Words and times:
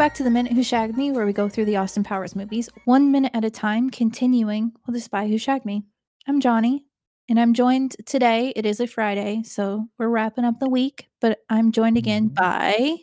Back 0.00 0.14
to 0.14 0.22
the 0.22 0.30
Minute 0.30 0.54
Who 0.54 0.62
Shagged 0.62 0.96
Me, 0.96 1.12
where 1.12 1.26
we 1.26 1.34
go 1.34 1.46
through 1.50 1.66
the 1.66 1.76
Austin 1.76 2.02
Powers 2.02 2.34
movies 2.34 2.70
one 2.86 3.12
minute 3.12 3.32
at 3.34 3.44
a 3.44 3.50
time, 3.50 3.90
continuing 3.90 4.72
with 4.86 4.94
The 4.94 5.00
Spy 5.02 5.28
Who 5.28 5.36
Shagged 5.36 5.66
Me. 5.66 5.84
I'm 6.26 6.40
Johnny, 6.40 6.86
and 7.28 7.38
I'm 7.38 7.52
joined 7.52 7.96
today. 8.06 8.54
It 8.56 8.64
is 8.64 8.80
a 8.80 8.86
Friday, 8.86 9.42
so 9.44 9.88
we're 9.98 10.08
wrapping 10.08 10.46
up 10.46 10.58
the 10.58 10.70
week, 10.70 11.10
but 11.20 11.40
I'm 11.50 11.70
joined 11.70 11.98
again 11.98 12.30
Mhm. 12.30 12.34
by. 12.34 12.96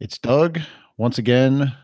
It's 0.00 0.16
Doug 0.16 0.60
once 0.96 1.18
again 1.18 1.74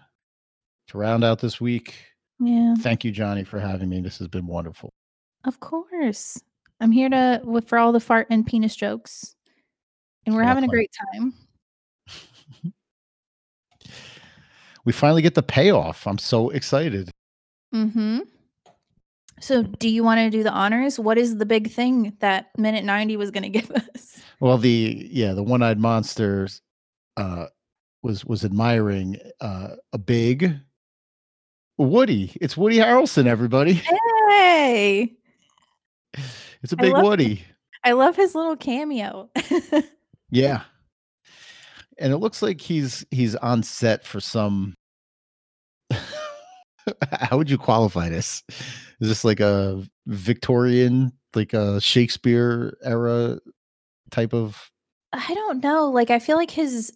to 0.87 0.99
round 0.99 1.23
out 1.23 1.41
this 1.41 1.61
week. 1.61 1.95
Yeah, 2.41 2.75
Thank 2.79 3.05
you, 3.05 3.13
Johnny, 3.13 3.45
for 3.45 3.61
having 3.61 3.91
me. 3.91 4.01
This 4.01 4.19
has 4.21 4.29
been 4.29 4.47
wonderful. 4.47 4.89
of 5.45 5.61
course. 5.61 6.43
I'm 6.81 6.93
here 6.93 7.11
to 7.11 7.43
with 7.45 7.69
for 7.69 7.77
all 7.77 7.93
the 7.93 8.01
fart 8.01 8.29
and 8.31 8.47
penis 8.47 8.75
jokes, 8.75 9.37
and 10.25 10.35
we're 10.35 10.45
having 10.45 10.65
a 10.65 10.69
great 10.69 10.91
time. 11.13 11.35
We 14.85 14.93
finally 14.93 15.23
get 15.23 15.35
the 15.35 15.43
payoff. 15.43 16.07
I'm 16.07 16.19
so 16.19 16.51
excited. 16.51 17.11
Mm-hmm. 17.75 18.21
So, 19.41 19.63
do 19.63 19.89
you 19.89 20.05
want 20.05 20.19
to 20.19 20.31
do 20.31 20.43
the 20.43 20.53
honors? 20.53 20.99
What 20.99 21.19
is 21.19 21.39
the 21.39 21.47
big 21.47 21.71
thing 21.71 22.17
that 22.21 22.51
minute 22.57 22.85
90 22.85 23.17
was 23.17 23.31
going 23.31 23.43
to 23.51 23.59
give 23.61 23.71
us? 23.71 24.21
Well, 24.41 24.59
the 24.59 25.09
yeah, 25.11 25.33
the 25.33 25.43
one-eyed 25.43 25.79
monster 25.79 26.49
uh 27.17 27.47
was 28.03 28.25
was 28.25 28.45
admiring 28.45 29.19
uh 29.41 29.69
a 29.93 29.99
big 29.99 30.55
Woody. 31.79 32.33
It's 32.41 32.57
Woody 32.57 32.79
Harrelson, 32.79 33.27
everybody. 33.27 33.83
Hey, 34.29 35.13
It's 36.63 36.73
a 36.73 36.77
big 36.77 36.93
love 36.95 37.03
Woody. 37.03 37.45
I 37.85 37.93
love 37.93 38.17
his 38.17 38.35
little 38.35 38.57
cameo. 38.57 39.29
Yeah. 40.31 40.63
And 42.03 42.13
it 42.13 42.19
looks 42.19 42.43
like 42.43 42.61
he's 42.61 43.07
he's 43.11 43.37
on 43.37 43.63
set 43.63 44.05
for 44.05 44.21
some 44.21 44.75
how 47.13 47.39
would 47.39 47.49
you 47.49 47.59
qualify 47.59 48.09
this? 48.09 48.43
Is 49.01 49.09
this 49.09 49.25
like 49.25 49.41
a 49.41 49.83
Victorian, 50.07 51.13
like 51.35 51.53
a 51.53 51.81
Shakespeare 51.81 52.77
era 52.83 53.39
type 54.11 54.35
of 54.35 54.71
I 55.13 55.35
don't 55.35 55.63
know. 55.63 55.91
Like, 55.91 56.11
I 56.11 56.19
feel 56.19 56.37
like 56.37 56.51
his 56.51 56.93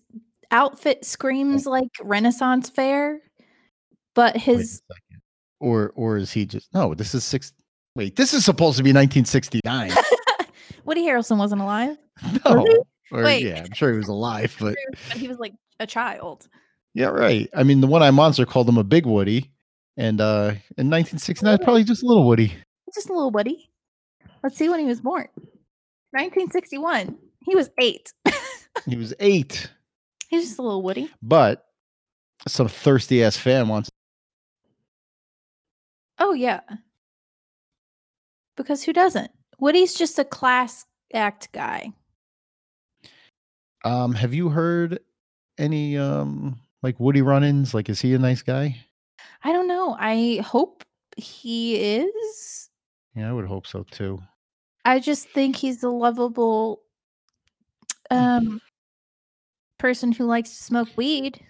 outfit 0.51 1.05
screams 1.05 1.67
oh. 1.67 1.71
like 1.71 1.91
Renaissance 2.03 2.71
fair, 2.71 3.21
but 4.15 4.37
his. 4.37 4.83
Or 5.61 5.93
or 5.97 6.19
is 6.19 6.33
he 6.33 6.45
just 6.45 6.73
no, 6.75 6.95
this 6.95 7.15
is 7.15 7.25
six 7.25 7.53
wait, 7.95 8.17
this 8.17 8.35
is 8.35 8.45
supposed 8.45 8.77
to 8.77 8.83
be 8.83 8.91
1969. 8.91 9.93
Woody 10.85 11.07
Harrelson 11.07 11.39
wasn't 11.39 11.63
alive. 11.63 11.97
No. 12.45 12.65
Or 13.13 13.23
Wait. 13.23 13.45
yeah, 13.45 13.63
I'm 13.65 13.73
sure 13.73 13.93
he 13.93 13.99
was 13.99 14.09
alive, 14.09 14.55
but 14.61 14.75
But 15.09 15.17
he 15.19 15.29
was 15.29 15.39
like 15.39 15.55
a 15.81 15.87
child. 15.87 16.49
yeah, 16.95 17.07
right. 17.07 17.49
I 17.55 17.63
mean, 17.63 17.81
the 17.81 17.87
one-eyed 17.87 18.11
monster 18.13 18.47
called 18.47 18.69
him 18.69 18.79
a 18.79 18.85
big 18.85 19.07
Woody. 19.07 19.51
And 19.97 20.21
uh 20.21 20.53
in 20.77 20.91
1969, 20.91 21.59
probably 21.59 21.85
just 21.85 22.03
a 22.03 22.07
little 22.07 22.27
Woody. 22.27 22.53
Just 22.95 23.09
a 23.09 23.13
little 23.15 23.31
Woody. 23.31 23.71
Let's 24.43 24.57
see 24.57 24.69
when 24.69 24.81
he 24.81 24.87
was 24.87 25.01
born. 25.01 25.29
1961. 26.11 27.17
He 27.45 27.55
was 27.55 27.71
eight. 27.81 28.13
He 28.87 28.95
was 28.97 29.15
eight. 29.21 29.71
He's 30.29 30.45
just 30.45 30.59
a 30.59 30.63
little 30.63 30.83
Woody. 30.83 31.11
But 31.23 31.65
some 32.47 32.69
thirsty 32.69 33.25
ass 33.25 33.37
fan 33.37 33.69
wants 33.69 33.89
Oh 36.19 36.35
yeah. 36.35 36.61
Because 38.57 38.83
who 38.83 38.93
doesn't? 38.93 39.31
Woody's 39.59 39.95
just 39.95 40.19
a 40.19 40.25
class 40.25 40.85
act 41.15 41.51
guy. 41.53 41.93
Um 43.87 44.13
have 44.15 44.35
you 44.35 44.49
heard 44.49 44.99
any 45.59 45.97
um 45.97 46.59
like 46.83 46.99
Woody 47.01 47.23
run-ins? 47.23 47.73
Like 47.75 47.89
is 47.89 48.01
he 48.01 48.15
a 48.15 48.19
nice 48.19 48.43
guy? 48.43 48.77
I 49.45 49.53
don't 49.53 49.69
know. 49.69 49.97
I 49.99 50.41
hope 50.45 50.83
he 51.17 51.97
is. 51.97 52.69
Yeah, 53.15 53.31
I 53.31 53.33
would 53.33 53.47
hope 53.47 53.67
so 53.67 53.85
too. 53.91 54.21
I 54.85 54.99
just 55.01 55.29
think 55.31 55.57
he's 55.57 55.83
a 55.83 55.89
lovable 55.89 56.83
um 58.11 58.61
person 59.79 60.13
who 60.13 60.25
likes 60.27 60.51
to 60.51 60.63
smoke 60.63 60.89
weed, 60.97 61.41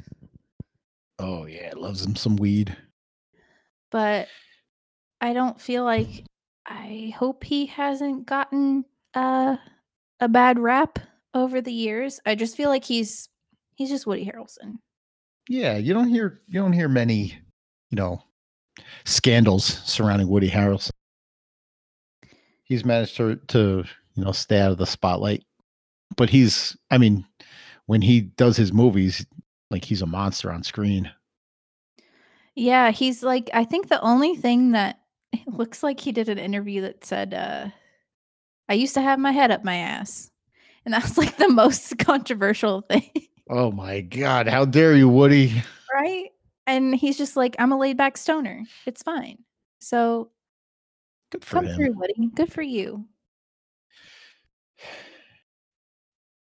Oh 1.19 1.47
yeah, 1.47 1.73
loves 1.77 2.05
him 2.05 2.17
some 2.17 2.37
weed. 2.37 2.77
but 3.91 4.29
I 5.21 5.33
don't 5.33 5.61
feel 5.61 5.85
like 5.85 6.25
I 6.67 7.15
hope 7.17 7.45
he 7.45 7.67
hasn't 7.67 8.27
gotten 8.27 8.85
uh 9.15 9.57
a 10.21 10.29
bad 10.29 10.59
rap 10.59 10.99
over 11.37 11.61
the 11.61 11.73
years. 11.73 12.19
I 12.27 12.35
just 12.35 12.57
feel 12.57 12.71
like 12.71 12.85
he's 12.85 13.29
he's 13.77 13.91
just 13.91 14.07
Woody 14.07 14.25
Harrelson. 14.25 14.79
Yeah, 15.49 15.77
you 15.77 15.95
don't 15.95 16.09
hear 16.09 16.41
you 16.49 16.61
don't 16.61 16.73
hear 16.73 16.89
many, 16.89 17.39
you 17.91 17.97
know, 17.97 18.21
scandals 19.05 19.65
surrounding 19.85 20.29
Woody 20.29 20.51
Harrelson. 20.51 20.91
He's 22.65 22.85
managed 22.85 23.17
to 23.19 23.37
to 23.37 23.85
you 24.15 24.25
know 24.25 24.33
stay 24.33 24.59
out 24.59 24.73
of 24.73 24.79
the 24.79 24.87
spotlight, 24.87 25.45
but 26.17 26.31
he's 26.31 26.77
I 26.91 26.99
mean, 26.99 27.25
when 27.85 28.03
he 28.03 28.23
does 28.23 28.57
his 28.57 28.73
movies, 28.73 29.25
like 29.71 29.85
he's 29.85 30.03
a 30.03 30.07
monster 30.07 30.51
on 30.51 30.65
screen. 30.65 31.13
Yeah, 32.55 32.91
he's 32.91 33.23
like 33.23 33.51
I 33.53 33.65
think 33.65 33.89
the 33.89 34.01
only 34.01 34.35
thing 34.35 34.73
that 34.73 35.01
looks 35.47 35.83
like 35.83 36.01
he 36.01 36.13
did 36.13 36.31
an 36.31 36.39
interview 36.39 36.81
that 36.81 37.05
said 37.05 37.35
uh 37.35 37.69
I 38.69 38.75
used 38.75 38.95
to 38.95 39.03
have 39.03 39.19
my 39.19 39.31
head 39.33 39.51
up 39.53 39.63
my 39.63 39.77
ass. 39.77 40.31
And 40.87 40.95
that's 40.95 41.19
like 41.19 41.37
the 41.37 41.49
most 41.49 41.99
controversial 41.99 42.81
thing, 42.83 43.11
Oh 43.51 43.71
my 43.73 44.01
God! 44.01 44.47
How 44.49 44.65
dare 44.65 44.95
you, 44.95 45.09
Woody? 45.09 45.63
right? 45.93 46.29
And 46.67 46.95
he's 46.95 47.19
just 47.19 47.37
like 47.37 47.57
I'm 47.59 47.73
a 47.73 47.79
laid 47.79 47.97
back 47.97 48.17
stoner. 48.17 48.63
It's 48.87 49.03
fine. 49.03 49.39
So 49.81 50.31
Good 51.33 51.45
for 51.45 51.57
come 51.57 51.67
him. 51.67 51.75
through, 51.77 51.93
Woody. 51.95 52.31
Good 52.35 52.53
for 52.53 52.63
you. 52.63 53.05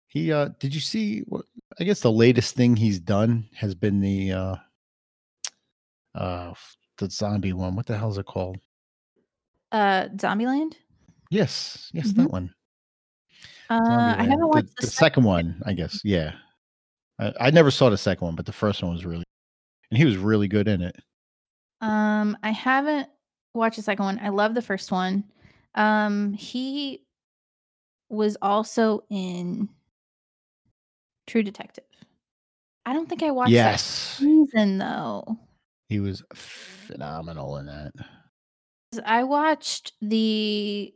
He 0.07 0.31
uh 0.31 0.49
did 0.59 0.73
you 0.73 0.79
see 0.81 1.21
what 1.27 1.45
I 1.79 1.83
guess 1.83 1.99
the 2.01 2.11
latest 2.11 2.55
thing 2.55 2.75
he's 2.75 2.99
done 2.99 3.49
has 3.55 3.75
been 3.75 3.99
the 3.99 4.31
uh 4.31 4.55
uh 6.13 6.53
the 6.97 7.09
zombie 7.09 7.53
one. 7.53 7.75
What 7.75 7.85
the 7.87 7.97
hell 7.97 8.11
is 8.11 8.17
it 8.17 8.25
called? 8.25 8.57
Uh 9.71 10.05
Zombieland? 10.15 10.73
Yes, 11.31 11.89
yes, 11.93 12.09
Mhm. 12.09 12.15
that 12.17 12.31
one. 12.31 12.53
Uh 13.69 14.15
I 14.17 14.23
haven't 14.23 14.47
watched 14.47 14.67
the, 14.67 14.81
the, 14.81 14.87
the 14.87 14.91
second 14.91 15.23
one, 15.23 15.61
I 15.65 15.73
guess. 15.73 15.99
Yeah. 16.03 16.33
I, 17.19 17.33
I 17.39 17.51
never 17.51 17.71
saw 17.71 17.89
the 17.89 17.97
second 17.97 18.25
one, 18.25 18.35
but 18.35 18.45
the 18.45 18.51
first 18.53 18.83
one 18.83 18.93
was 18.93 19.05
really 19.05 19.23
and 19.91 19.97
he 19.97 20.05
was 20.05 20.17
really 20.17 20.47
good 20.47 20.67
in 20.67 20.81
it. 20.81 20.95
Um, 21.81 22.37
I 22.43 22.51
haven't 22.51 23.07
watched 23.53 23.77
the 23.77 23.83
second 23.83 24.05
one. 24.05 24.19
I 24.21 24.29
love 24.29 24.53
the 24.55 24.61
first 24.61 24.91
one. 24.91 25.23
Um, 25.75 26.33
he 26.33 27.03
was 28.09 28.37
also 28.41 29.03
in 29.09 29.69
True 31.27 31.43
Detective. 31.43 31.83
I 32.85 32.93
don't 32.93 33.07
think 33.09 33.23
I 33.23 33.31
watched 33.31 33.51
that 33.51 33.71
Yes. 33.71 33.83
season 33.83 34.77
though. 34.77 35.37
He 35.89 35.99
was 35.99 36.23
phenomenal 36.33 37.57
in 37.57 37.65
that. 37.67 37.93
I 39.05 39.23
watched 39.23 39.93
the 40.01 40.93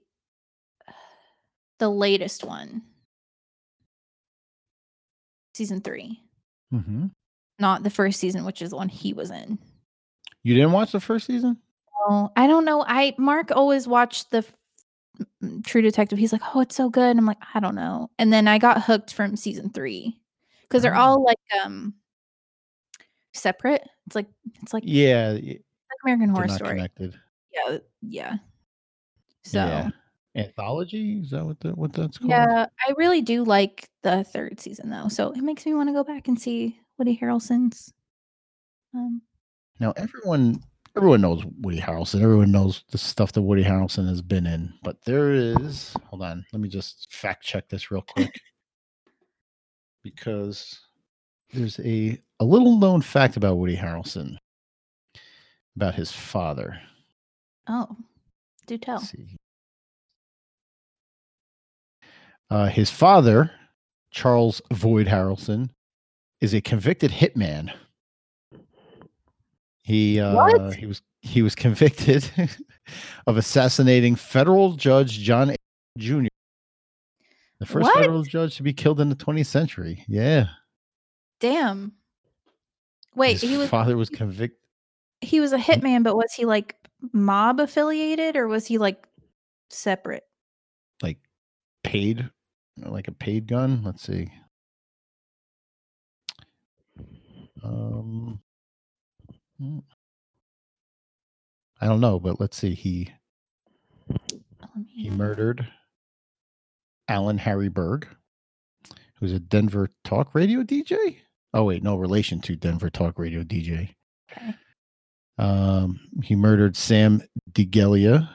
the 1.80 1.90
latest 1.90 2.44
one. 2.44 2.84
Season 5.54 5.82
3. 5.82 6.22
hmm 6.72 7.08
Not 7.58 7.84
the 7.84 7.90
first 7.90 8.20
season, 8.20 8.46
which 8.46 8.62
is 8.62 8.70
the 8.70 8.76
one 8.76 8.90
he 8.90 9.14
was 9.14 9.32
in. 9.32 9.58
You 10.44 10.54
didn't 10.54 10.72
watch 10.72 10.92
the 10.92 11.00
first 11.00 11.28
season? 11.28 11.58
Oh, 12.08 12.30
I 12.36 12.48
don't 12.48 12.64
know. 12.64 12.84
I 12.88 13.14
Mark 13.18 13.52
always 13.52 13.88
watched 13.88 14.32
the 14.32 14.38
f- 14.40 14.54
m- 15.44 15.62
True 15.64 15.82
Detective. 15.82 16.18
He's 16.18 16.32
like, 16.32 16.42
"Oh, 16.56 16.62
it's 16.62 16.76
so 16.76 16.90
good." 16.90 17.18
I'm 17.18 17.26
like, 17.26 17.42
"I 17.54 17.60
don't 17.60 17.76
know." 17.76 18.10
And 18.18 18.32
then 18.32 18.48
I 18.48 18.58
got 18.58 18.84
hooked 18.84 19.14
from 19.14 19.36
season 19.36 19.70
3 19.70 20.18
cuz 20.70 20.82
they're 20.82 20.96
all 20.96 21.22
like 21.26 21.40
um 21.66 21.96
separate. 23.34 23.86
It's 24.08 24.16
like 24.16 24.28
it's 24.64 24.74
like, 24.74 24.84
Yeah, 24.86 25.32
like 25.34 25.62
American 26.06 26.30
Horror 26.30 26.48
not 26.48 26.56
Story. 26.56 26.72
connected. 26.76 27.20
Yeah, 27.54 27.78
yeah. 28.02 28.38
So, 29.44 29.66
Yeah. 29.66 29.90
Anthology? 30.36 31.20
Is 31.20 31.32
that 31.32 31.46
what 31.46 31.60
the, 31.60 31.70
what 31.72 31.94
that's 31.94 32.18
called? 32.18 32.30
yeah, 32.30 32.68
I 32.88 32.94
really 32.98 33.22
do 33.22 33.44
like 33.44 33.90
the 34.04 34.26
3rd 34.34 34.60
season 34.60 34.90
though. 34.90 35.08
So 35.08 35.32
it 35.32 35.42
makes 35.42 35.66
me 35.66 35.74
want 35.74 35.90
to 35.90 35.94
go 35.94 36.04
back 36.04 36.28
and 36.28 36.40
see 36.40 36.80
Woody 36.98 37.18
Harrelson's 37.18 37.94
um 38.94 39.22
Now 39.80 39.94
everyone 39.98 40.62
everyone 40.96 41.22
knows 41.22 41.44
Woody 41.62 41.80
Harrelson. 41.80 42.22
Everyone 42.22 42.52
knows 42.52 42.84
the 42.92 42.98
stuff 42.98 43.32
that 43.34 43.42
Woody 43.42 43.64
Harrelson 43.64 44.08
has 44.08 44.22
been 44.22 44.46
in. 44.46 44.74
But 44.84 45.04
there 45.06 45.32
is 45.32 45.96
hold 46.06 46.22
on, 46.22 46.46
let 46.54 46.62
me 46.62 46.70
just 46.70 47.08
fact 47.12 47.44
check 47.44 47.70
this 47.70 47.92
real 47.92 48.04
quick. 48.04 48.32
because 50.04 50.80
there's 51.54 51.80
a 51.80 52.20
a 52.40 52.46
little 52.46 52.78
known 52.78 53.02
fact 53.02 53.36
about 53.36 53.58
Woody 53.58 53.76
Harrelson 53.76 54.38
about 55.76 55.96
his 55.96 56.12
father. 56.12 56.80
oh, 57.68 57.96
do 58.68 58.78
tell. 58.78 58.98
Let's 58.98 59.12
see. 59.12 59.38
Uh, 62.50 62.68
his 62.68 62.90
father, 62.90 63.52
Charles 64.12 64.62
Voyde 64.74 65.08
Harrelson, 65.08 65.70
is 66.42 66.54
a 66.54 66.62
convicted 66.62 67.12
hitman. 67.12 67.72
He 69.84 70.20
uh, 70.20 70.72
he 70.72 70.86
was 70.86 71.02
he 71.22 71.42
was 71.42 71.56
convicted 71.56 72.30
of 73.28 73.38
assassinating 73.38 74.16
federal 74.16 74.74
judge 74.74 75.20
John 75.20 75.52
A. 75.52 75.56
Jr. 75.98 76.28
The 77.60 77.66
first 77.66 77.84
What? 77.86 77.98
federal 77.98 78.24
judge 78.24 78.56
to 78.58 78.64
be 78.64 78.72
killed 78.72 79.02
in 79.02 79.10
the 79.10 79.16
20th 79.16 79.48
century. 79.48 80.06
Yeah. 80.08 80.48
Damn. 81.42 81.92
Wait, 83.16 83.34
His 83.42 83.50
he 83.50 83.58
was 83.58 83.70
father 83.70 83.98
was 83.98 84.10
convicted. 84.10 84.58
he 85.22 85.40
was 85.42 85.52
a 85.52 85.58
hitman, 85.58 86.04
but 86.04 86.16
was 86.16 86.32
he 86.34 86.46
like 86.46 86.76
mob 87.12 87.60
affiliated 87.60 88.36
or 88.38 88.48
was 88.48 88.66
he 88.66 88.78
like 88.78 89.08
separate? 89.70 90.24
like 91.02 91.18
paid 91.84 92.30
like 92.86 93.08
a 93.08 93.12
paid 93.14 93.48
gun? 93.48 93.82
Let's 93.84 94.04
see. 94.04 94.32
Um 97.64 98.40
hmm. 99.60 99.80
i 101.82 101.86
don't 101.86 102.00
know 102.00 102.20
but 102.20 102.40
let's 102.40 102.58
see. 102.58 102.74
He 102.74 103.12
he 104.88 105.10
murdered 105.10 105.68
alan 107.10 107.38
harry 107.38 107.70
berg 107.70 108.08
who's 109.16 109.34
a 109.34 109.40
denver 109.40 109.90
talk 110.04 110.34
radio 110.36 110.64
dj 110.64 111.18
oh 111.54 111.64
wait 111.66 111.84
no 111.84 111.96
relation 111.98 112.40
to 112.40 112.56
denver 112.56 112.90
talk 112.90 113.18
radio 113.20 113.44
dj 113.44 113.94
Okay. 114.32 114.54
um 115.40 116.00
he 116.24 116.36
murdered 116.36 116.76
sam 116.78 117.22
degelia 117.52 118.30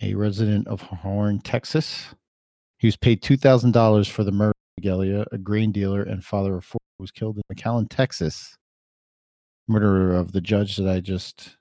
a 0.00 0.14
resident 0.14 0.66
of 0.68 0.80
horn 0.80 1.40
texas 1.40 2.14
he 2.80 2.86
was 2.86 2.96
paid 2.96 3.22
$2000 3.22 4.10
for 4.10 4.24
the 4.24 4.32
murder 4.32 4.54
of 4.78 4.82
degelia 4.82 5.26
a 5.30 5.38
grain 5.38 5.70
dealer 5.70 6.02
and 6.02 6.24
father 6.24 6.56
of 6.56 6.64
four 6.64 6.80
who 6.98 7.02
was 7.02 7.10
killed 7.10 7.36
in 7.36 7.42
mcallen 7.54 7.86
texas. 7.88 8.56
Murderer 9.68 10.16
of 10.16 10.32
the 10.32 10.40
judge 10.40 10.76
that 10.78 10.88
i 10.88 10.98
just 10.98 11.56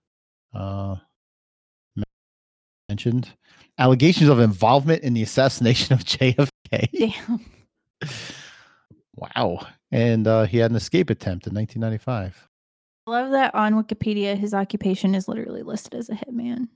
uh 0.55 0.95
mentioned. 2.87 3.29
Allegations 3.77 4.29
of 4.29 4.39
involvement 4.39 5.03
in 5.03 5.13
the 5.13 5.21
assassination 5.21 5.93
of 5.93 6.03
jfk 6.05 6.89
Damn. 6.91 7.45
wow. 9.15 9.65
And 9.91 10.27
uh, 10.27 10.45
he 10.45 10.57
had 10.57 10.71
an 10.71 10.77
escape 10.77 11.09
attempt 11.09 11.45
in 11.47 11.53
1995 11.53 12.47
I 13.07 13.11
love 13.11 13.31
that 13.31 13.53
on 13.55 13.73
Wikipedia 13.73 14.37
his 14.37 14.53
occupation 14.53 15.13
is 15.15 15.27
literally 15.27 15.63
listed 15.63 15.95
as 15.95 16.09
a 16.09 16.13
hitman. 16.13 16.69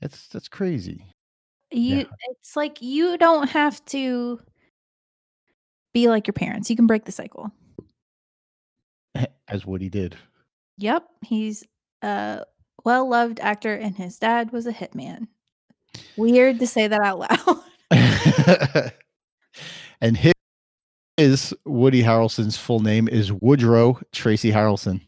that's 0.00 0.28
that's 0.28 0.48
crazy 0.48 1.06
You 1.70 1.96
Yeah. 1.98 2.04
it's 2.30 2.56
like 2.56 2.80
you 2.82 3.18
don't 3.18 3.48
have 3.50 3.84
to 3.86 4.40
be 5.92 6.08
like 6.08 6.26
your 6.26 6.34
parents. 6.34 6.70
You 6.70 6.76
can 6.76 6.86
break 6.86 7.04
the 7.04 7.12
cycle. 7.12 7.50
as 9.48 9.64
woody 9.66 9.88
did 9.88 10.16
Yep, 10.78 11.08
he's 11.22 11.64
a 12.02 12.44
well-loved 12.84 13.40
actor 13.40 13.74
and 13.74 13.96
his 13.96 14.18
dad 14.18 14.52
was 14.52 14.66
a 14.66 14.72
hitman. 14.72 15.26
Weird 16.16 16.60
to 16.60 16.66
say 16.68 16.86
that 16.86 17.00
out 17.00 17.18
loud. 17.18 17.62
and 20.00 20.16
his, 20.16 20.32
his 21.16 21.54
Woody 21.64 22.02
Harrelson's 22.02 22.56
full 22.56 22.78
name 22.80 23.08
is 23.08 23.32
Woodrow 23.32 23.98
Tracy 24.12 24.52
Harrelson. 24.52 25.00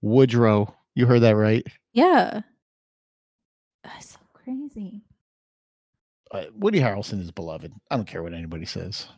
Woodrow, 0.00 0.74
you 0.94 1.04
heard 1.06 1.20
that 1.20 1.36
right? 1.36 1.66
yeah. 1.92 2.40
That's 3.84 4.10
so 4.12 4.18
crazy. 4.32 5.04
Uh, 6.30 6.44
Woody 6.54 6.80
Harrelson 6.80 7.20
is 7.20 7.30
beloved. 7.30 7.72
I 7.90 7.96
don't 7.96 8.06
care 8.06 8.22
what 8.22 8.34
anybody 8.34 8.64
says. 8.64 9.08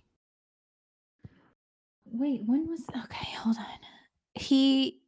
Wait, 2.10 2.42
when 2.44 2.68
was 2.68 2.82
okay, 3.04 3.28
hold 3.36 3.56
on. 3.56 3.64
He 4.34 5.00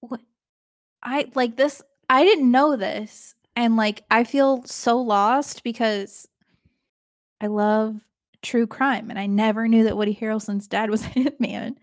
what 0.00 0.20
I 1.02 1.30
like 1.34 1.56
this 1.56 1.82
I 2.08 2.24
didn't 2.24 2.50
know 2.50 2.76
this 2.76 3.34
and 3.56 3.76
like 3.76 4.04
I 4.10 4.24
feel 4.24 4.64
so 4.64 5.00
lost 5.00 5.62
because 5.62 6.28
I 7.40 7.46
love 7.46 8.00
true 8.42 8.66
crime 8.66 9.10
and 9.10 9.18
I 9.18 9.26
never 9.26 9.68
knew 9.68 9.84
that 9.84 9.96
Woody 9.96 10.14
Harrelson's 10.14 10.66
dad 10.66 10.90
was 10.90 11.04
a 11.06 11.10
hitman. 11.10 11.76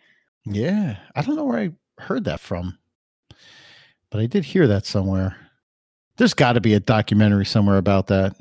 Yeah, 0.45 0.97
I 1.15 1.21
don't 1.21 1.35
know 1.35 1.45
where 1.45 1.59
I 1.59 2.01
heard 2.01 2.25
that 2.25 2.39
from, 2.39 2.77
but 4.09 4.21
I 4.21 4.25
did 4.25 4.45
hear 4.45 4.67
that 4.67 4.85
somewhere. 4.85 5.35
There's 6.19 6.33
got 6.33 6.53
to 6.53 6.61
be 6.61 6.73
a 6.73 6.81
documentary 6.81 7.45
somewhere 7.45 7.77
about 7.77 8.07
that. 8.07 8.35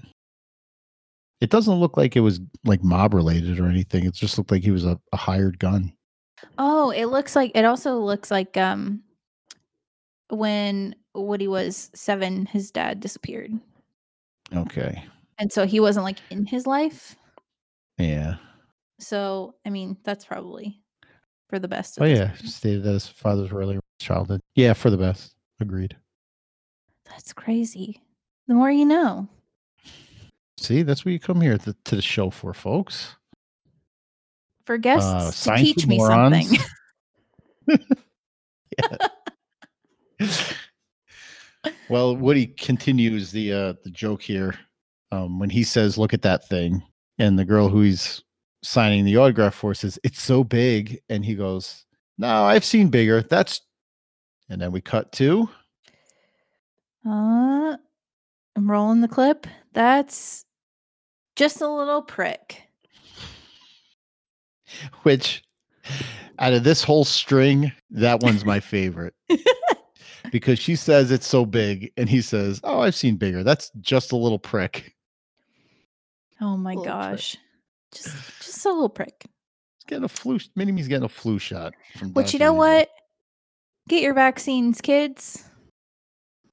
It 1.41 1.49
doesn't 1.49 1.77
look 1.77 1.97
like 1.97 2.17
it 2.17 2.21
was 2.21 2.41
like 2.65 2.83
mob 2.83 3.15
related 3.15 3.61
or 3.61 3.67
anything. 3.67 4.05
It 4.05 4.15
just 4.15 4.37
looked 4.37 4.51
like 4.51 4.65
he 4.65 4.73
was 4.73 4.85
a, 4.85 4.99
a 5.13 5.17
hired 5.17 5.61
gun. 5.61 5.93
Oh, 6.59 6.91
it 6.91 7.07
looks 7.07 7.37
like 7.37 7.53
it 7.55 7.65
also 7.65 8.01
looks 8.01 8.33
like 8.33 8.57
um 8.57 9.05
when 10.29 10.97
Woody 11.15 11.47
was 11.47 11.91
7 11.95 12.47
his 12.47 12.73
dad 12.73 12.99
disappeared. 12.99 13.53
Okay. 14.53 15.05
And 15.39 15.53
so 15.53 15.65
he 15.65 15.79
wasn't 15.79 16.03
like 16.03 16.19
in 16.31 16.47
his 16.47 16.67
life. 16.67 17.15
Yeah. 17.97 18.39
So, 18.99 19.55
I 19.65 19.71
mean, 19.71 19.97
that's 20.03 20.25
probably 20.25 20.81
for 21.49 21.61
the 21.61 21.69
best. 21.69 21.99
Oh 22.01 22.05
yeah, 22.05 22.33
stated 22.45 22.83
that 22.83 22.93
his 22.93 23.07
father's 23.07 23.53
early 23.53 23.79
childhood. 24.01 24.41
Yeah, 24.57 24.73
for 24.73 24.91
the 24.91 24.97
best. 24.97 25.37
Agreed. 25.61 25.97
That's 27.19 27.33
crazy. 27.33 28.01
The 28.47 28.55
more 28.55 28.71
you 28.71 28.85
know. 28.85 29.29
See, 30.57 30.83
that's 30.83 31.05
what 31.05 31.11
you 31.11 31.19
come 31.19 31.41
here 31.41 31.59
to, 31.59 31.75
to 31.87 31.97
the 31.97 32.03
show 32.03 32.31
for, 32.31 32.55
folks. 32.55 33.17
For 34.67 34.79
guests 34.79 35.49
Uh, 35.49 35.57
to 35.57 35.63
teach 35.65 35.85
me 35.89 35.97
morons. 35.97 36.59
something. 37.67 37.87
Well, 41.91 42.15
Woody 42.17 42.47
continues 42.47 43.33
the 43.33 43.53
uh 43.53 43.73
the 43.83 43.91
joke 43.91 44.23
here 44.23 44.55
um 45.11 45.39
when 45.41 45.51
he 45.51 45.65
says, 45.65 45.99
"Look 45.99 46.15
at 46.15 46.23
that 46.23 46.47
thing," 46.49 46.83
and 47.19 47.37
the 47.39 47.45
girl 47.45 47.69
who 47.69 47.81
he's 47.81 48.23
signing 48.63 49.05
the 49.05 49.17
autograph 49.17 49.55
for 49.55 49.75
says, 49.75 49.99
"It's 50.05 50.23
so 50.23 50.45
big," 50.45 51.01
and 51.09 51.25
he 51.25 51.35
goes, 51.35 51.85
"No, 52.17 52.45
I've 52.45 52.65
seen 52.65 52.89
bigger. 52.91 53.23
That's," 53.23 53.63
and 54.49 54.61
then 54.61 54.71
we 54.71 54.81
cut 54.81 55.11
to 55.13 55.49
Uh, 57.07 57.77
I'm 58.57 58.71
rolling 58.71 59.01
the 59.01 59.09
clip. 59.09 59.47
That's 59.73 60.45
just 61.37 61.61
a 61.61 61.69
little 61.69 62.03
prick. 62.03 62.63
which 65.03 65.43
out 66.39 66.53
of 66.53 66.65
this 66.65 66.83
whole 66.85 67.05
string, 67.05 67.73
that 67.91 68.21
one's 68.21 68.45
my 68.45 68.61
favorite. 68.61 69.15
because 70.33 70.59
she 70.59 70.77
says 70.77 71.11
it's 71.11 71.27
so 71.27 71.47
big, 71.47 71.93
and 71.97 72.09
he 72.09 72.21
says, 72.21 72.61
"Oh, 72.65 72.81
I've 72.81 72.95
seen 72.95 73.17
bigger. 73.17 73.43
That's 73.43 73.71
just 73.81 74.13
a 74.13 74.17
little 74.17 74.39
prick." 74.39 74.95
Oh 76.41 76.57
my 76.57 76.71
Little 76.71 76.85
prick. 76.85 76.93
gosh. 76.93 77.37
Just 77.93 78.15
just 78.41 78.67
a 78.67 78.71
little 78.71 78.89
prick. 78.89 79.15
He's 79.23 79.85
getting 79.87 80.05
a 80.05 80.09
flu. 80.09 80.39
Mini 80.55 80.73
me's 80.73 80.89
getting 80.89 81.05
a 81.05 81.09
flu 81.09 81.39
shot. 81.39 81.75
From 81.97 82.11
But 82.13 82.33
you 82.33 82.39
know 82.39 82.53
what? 82.53 82.91
Get 83.89 84.03
your 84.03 84.15
vaccines, 84.15 84.81
kids. 84.81 85.45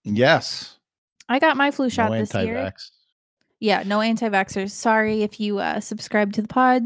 Yes. 0.06 0.78
I 1.28 1.40
got 1.40 1.58
my 1.58 1.72
flu 1.72 1.90
shot 1.90 2.12
no 2.12 2.20
this 2.20 2.34
year. 2.34 2.56
anti-vax. 2.58 2.92
Yeah, 3.60 3.84
no 3.86 4.02
anti-vaxxers. 4.02 4.72
Sorry 4.72 5.24
if 5.24 5.40
you 5.40 5.58
uh, 5.60 5.80
subscribe 5.80 6.34
to 6.34 6.42
the 6.42 6.48
pod 6.48 6.84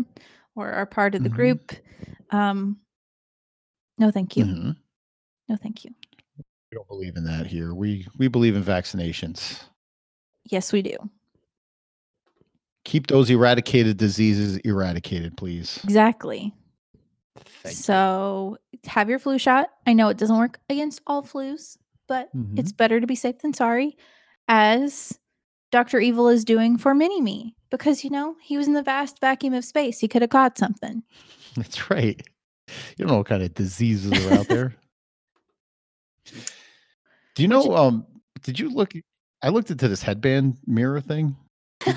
or 0.55 0.71
are 0.71 0.85
part 0.85 1.13
of 1.15 1.23
the 1.23 1.29
Mhm. 1.29 1.33
group. 1.35 1.73
Um, 2.31 2.79
no, 3.97 4.11
thank 4.11 4.37
you. 4.37 4.45
Mhm. 4.45 4.77
No, 5.49 5.55
thank 5.57 5.83
you. 5.83 5.93
We 6.37 6.75
don't 6.75 6.87
believe 6.87 7.17
in 7.17 7.25
that 7.25 7.47
here. 7.47 7.73
We 7.73 8.07
we 8.17 8.27
believe 8.27 8.55
in 8.55 8.63
vaccinations. 8.63 9.63
Yes, 10.45 10.71
we 10.71 10.81
do. 10.83 10.95
Keep 12.85 13.07
those 13.07 13.29
eradicated 13.29 13.97
diseases 13.97 14.57
eradicated, 14.57 15.35
please. 15.35 15.79
Exactly. 15.83 16.53
Thank 17.35 17.75
you. 17.75 17.81
so 17.81 18.57
have 18.85 19.09
your 19.09 19.17
flu 19.19 19.37
shot. 19.39 19.69
I 19.87 19.93
know 19.93 20.09
it 20.09 20.17
doesn't 20.17 20.37
work 20.37 20.59
against 20.69 21.01
all 21.07 21.23
flus, 21.23 21.77
but 22.09 22.29
it's 22.57 22.73
better 22.73 22.99
to 22.99 23.07
be 23.07 23.15
safe 23.15 23.39
than 23.39 23.53
sorry, 23.53 23.95
as 24.49 25.17
Dr. 25.71 25.99
Evil 25.99 26.27
is 26.27 26.43
doing 26.43 26.77
for 26.77 26.93
Mini 26.93 27.21
Me. 27.21 27.55
Because, 27.69 28.03
you 28.03 28.09
know, 28.09 28.35
he 28.41 28.57
was 28.57 28.67
in 28.67 28.73
the 28.73 28.83
vast 28.83 29.21
vacuum 29.21 29.53
of 29.53 29.63
space. 29.63 29.99
He 29.99 30.07
could 30.07 30.23
have 30.23 30.31
caught 30.31 30.57
something. 30.57 31.03
That's 31.55 31.89
right. 31.89 32.21
You 32.97 33.05
don't 33.05 33.07
know 33.09 33.17
what 33.17 33.27
kind 33.27 33.43
of 33.43 33.53
diseases 33.53 34.11
are 34.25 34.33
out 34.33 34.47
there. 34.47 34.75
Do 37.35 37.43
you 37.43 37.47
know? 37.47 37.75
Um, 37.75 38.05
did 38.43 38.59
you 38.59 38.69
look? 38.69 38.91
I 39.41 39.49
looked 39.49 39.71
into 39.71 39.87
this 39.87 40.03
headband 40.03 40.57
mirror 40.67 40.99
thing. 40.99 41.37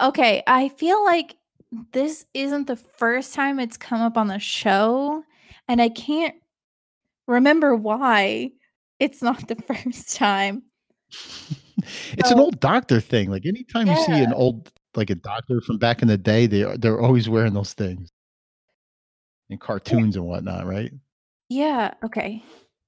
Okay, 0.00 0.42
I 0.46 0.70
feel 0.70 1.04
like 1.04 1.36
this 1.92 2.24
isn't 2.32 2.66
the 2.66 2.76
first 2.76 3.34
time 3.34 3.60
it's 3.60 3.76
come 3.76 4.00
up 4.00 4.16
on 4.16 4.28
the 4.28 4.38
show, 4.38 5.24
and 5.68 5.82
I 5.82 5.90
can't 5.90 6.34
remember 7.30 7.74
why 7.76 8.50
it's 8.98 9.22
not 9.22 9.48
the 9.48 9.54
first 9.68 10.16
time. 10.16 10.64
it's 12.18 12.30
an 12.30 12.40
old 12.40 12.60
doctor 12.60 13.00
thing. 13.00 13.30
Like 13.30 13.46
anytime 13.46 13.86
you 13.86 13.96
see 13.96 14.22
an 14.22 14.32
old 14.32 14.70
like 14.96 15.10
a 15.10 15.14
doctor 15.14 15.60
from 15.60 15.78
back 15.78 16.02
in 16.02 16.08
the 16.08 16.18
day, 16.18 16.46
they 16.46 16.64
they're 16.76 17.00
always 17.00 17.28
wearing 17.28 17.54
those 17.54 17.72
things 17.72 18.10
in 19.48 19.56
Yeah. 19.56 19.66
cartoons 19.66 20.16
and 20.16 20.26
whatnot, 20.26 20.66
right? 20.66 20.92
Yeah, 21.48 21.94
okay. 22.04 22.42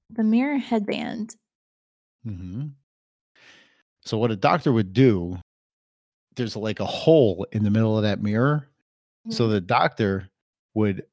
The 0.09 0.23
mirror 0.23 0.57
headband. 0.57 1.35
hmm 2.23 2.67
So 4.05 4.17
what 4.17 4.31
a 4.31 4.35
doctor 4.35 4.71
would 4.71 4.93
do, 4.93 5.37
there's 6.35 6.55
like 6.55 6.79
a 6.79 6.85
hole 6.85 7.45
in 7.51 7.63
the 7.63 7.69
middle 7.71 7.97
of 7.97 8.03
that 8.03 8.21
mirror. 8.21 8.67
So 9.29 9.47
Mhm. 9.47 9.51
the 9.51 9.61
doctor 9.61 10.29
would 10.73 11.05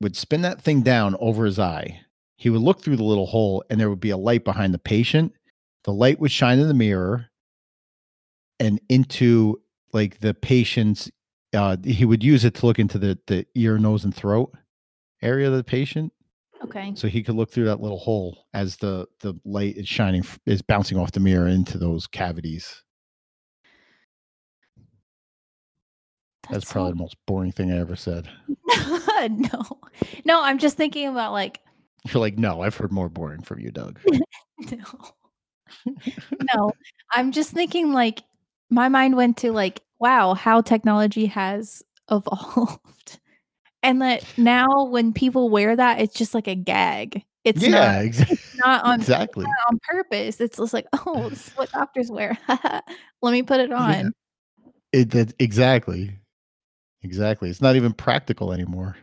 would 0.00 0.16
spin 0.16 0.42
that 0.42 0.60
thing 0.60 0.82
down 0.82 1.16
over 1.20 1.44
his 1.46 1.58
eye. 1.58 2.00
He 2.36 2.50
would 2.50 2.60
look 2.60 2.82
through 2.82 2.96
the 2.96 3.04
little 3.04 3.26
hole 3.26 3.64
and 3.70 3.80
there 3.80 3.88
would 3.90 4.00
be 4.00 4.10
a 4.10 4.16
light 4.16 4.44
behind 4.44 4.74
the 4.74 4.78
patient. 4.78 5.32
The 5.84 5.92
light 5.92 6.20
would 6.20 6.30
shine 6.30 6.58
in 6.58 6.68
the 6.68 6.74
mirror 6.74 7.26
and 8.60 8.80
into 8.88 9.60
like 9.92 10.18
the 10.20 10.34
patient's 10.34 11.10
uh 11.54 11.76
he 11.84 12.04
would 12.04 12.22
use 12.24 12.44
it 12.44 12.54
to 12.54 12.66
look 12.66 12.78
into 12.78 12.98
the 12.98 13.18
the 13.26 13.46
ear, 13.54 13.78
nose 13.78 14.04
and 14.04 14.14
throat 14.14 14.52
area 15.22 15.48
of 15.48 15.54
the 15.54 15.64
patient 15.64 16.12
Okay. 16.64 16.92
so 16.94 17.06
he 17.06 17.22
could 17.22 17.34
look 17.34 17.50
through 17.50 17.66
that 17.66 17.80
little 17.80 17.98
hole 17.98 18.46
as 18.54 18.76
the 18.76 19.06
the 19.20 19.34
light 19.44 19.76
is 19.76 19.86
shining 19.86 20.24
is 20.46 20.60
bouncing 20.62 20.98
off 20.98 21.12
the 21.12 21.20
mirror 21.20 21.46
into 21.48 21.78
those 21.78 22.06
cavities. 22.06 22.82
That's, 26.44 26.64
That's 26.64 26.72
probably 26.72 26.90
so 26.90 26.94
the 26.94 27.02
most 27.02 27.16
boring 27.26 27.52
thing 27.52 27.72
I 27.72 27.78
ever 27.78 27.96
said. 27.96 28.28
No. 29.30 29.62
No, 30.26 30.42
I'm 30.42 30.58
just 30.58 30.76
thinking 30.76 31.08
about, 31.08 31.32
like 31.32 31.60
You're 32.12 32.20
like, 32.20 32.38
no, 32.38 32.62
I've 32.62 32.76
heard 32.76 32.92
more 32.92 33.08
boring 33.08 33.42
from 33.42 33.60
you, 33.60 33.70
Doug. 33.70 34.00
No. 34.70 34.84
No, 36.54 36.72
I'm 37.12 37.32
just 37.32 37.50
thinking, 37.50 37.92
like 37.92 38.22
my 38.70 38.88
mind 38.88 39.16
went 39.16 39.36
to, 39.38 39.52
like, 39.52 39.82
wow, 39.98 40.34
how 40.34 40.60
technology 40.60 41.26
has 41.26 41.82
evolved. 42.10 43.18
And 43.82 44.00
that 44.02 44.24
now 44.36 44.84
when 44.84 45.12
people 45.12 45.50
wear 45.50 45.74
that, 45.74 46.00
it's 46.00 46.14
just 46.14 46.34
like 46.34 46.46
a 46.46 46.54
gag. 46.54 47.24
It's 47.44 47.62
not 47.62 47.70
yeah, 47.70 48.00
it's 48.02 48.56
not 48.56 48.84
on 48.84 49.00
exactly. 49.00 49.46
on 49.68 49.78
purpose. 49.82 50.40
It's 50.40 50.56
just 50.56 50.72
like, 50.72 50.86
"Oh, 50.92 51.28
this 51.30 51.46
is 51.46 51.52
what 51.54 51.70
doctors 51.70 52.10
wear. 52.10 52.36
Let 53.22 53.32
me 53.32 53.42
put 53.44 53.60
it 53.60 53.70
Yeah, 53.70 53.76
on." 53.76 54.12
it 54.92 55.34
exactly, 55.38 56.18
exactly. 57.02 57.48
It's 57.48 57.62
not 57.62 57.76
even 57.76 57.92
practical 57.92 58.52
anymore. 58.52 58.96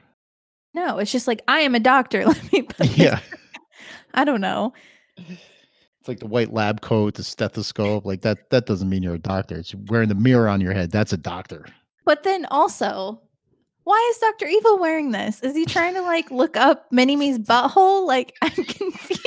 No, 0.74 0.98
it's 0.98 1.12
just 1.12 1.28
like, 1.28 1.42
"I 1.48 1.60
am 1.60 1.76
a 1.76 1.80
doctor. 1.80 2.26
Let 2.28 2.52
me 2.52 2.64
put 2.64 2.78
this" 2.78 2.98
Yeah, 2.98 3.20
I 4.14 4.24
don't 4.24 4.42
know. 4.42 4.74
it's 5.18 6.08
like 6.08 6.20
the 6.20 6.28
white 6.28 6.54
lab 6.54 6.82
coat, 6.82 7.16
the 7.16 7.24
stethoscope. 7.24 8.06
Like 8.06 8.22
that. 8.22 8.50
That 8.50 8.66
doesn't 8.66 8.90
mean 8.90 9.04
you're 9.04 9.16
a 9.16 9.20
doctor. 9.20 9.56
It's 9.56 9.76
wearing 9.88 10.10
the 10.10 10.16
mirror 10.16 10.48
on 10.48 10.62
your 10.62 10.74
head. 10.74 10.92
That's 10.92 11.14
a 11.14 11.18
doctor. 11.18 11.66
But 12.06 12.24
then 12.24 12.46
also, 12.52 13.22
why 13.86 14.12
is 14.12 14.18
Dr. 14.20 14.48
Evil 14.48 14.78
wearing 14.80 15.12
this? 15.12 15.42
Is 15.42 15.56
he 15.56 15.66
trying 15.66 15.94
to, 15.94 16.02
like, 16.02 16.32
look 16.32 16.58
up 16.58 16.92
Mini-Me's 16.92 17.40
butthole? 17.40 18.06
Like, 18.08 18.34
I'm 18.42 18.52
confused. 18.52 19.26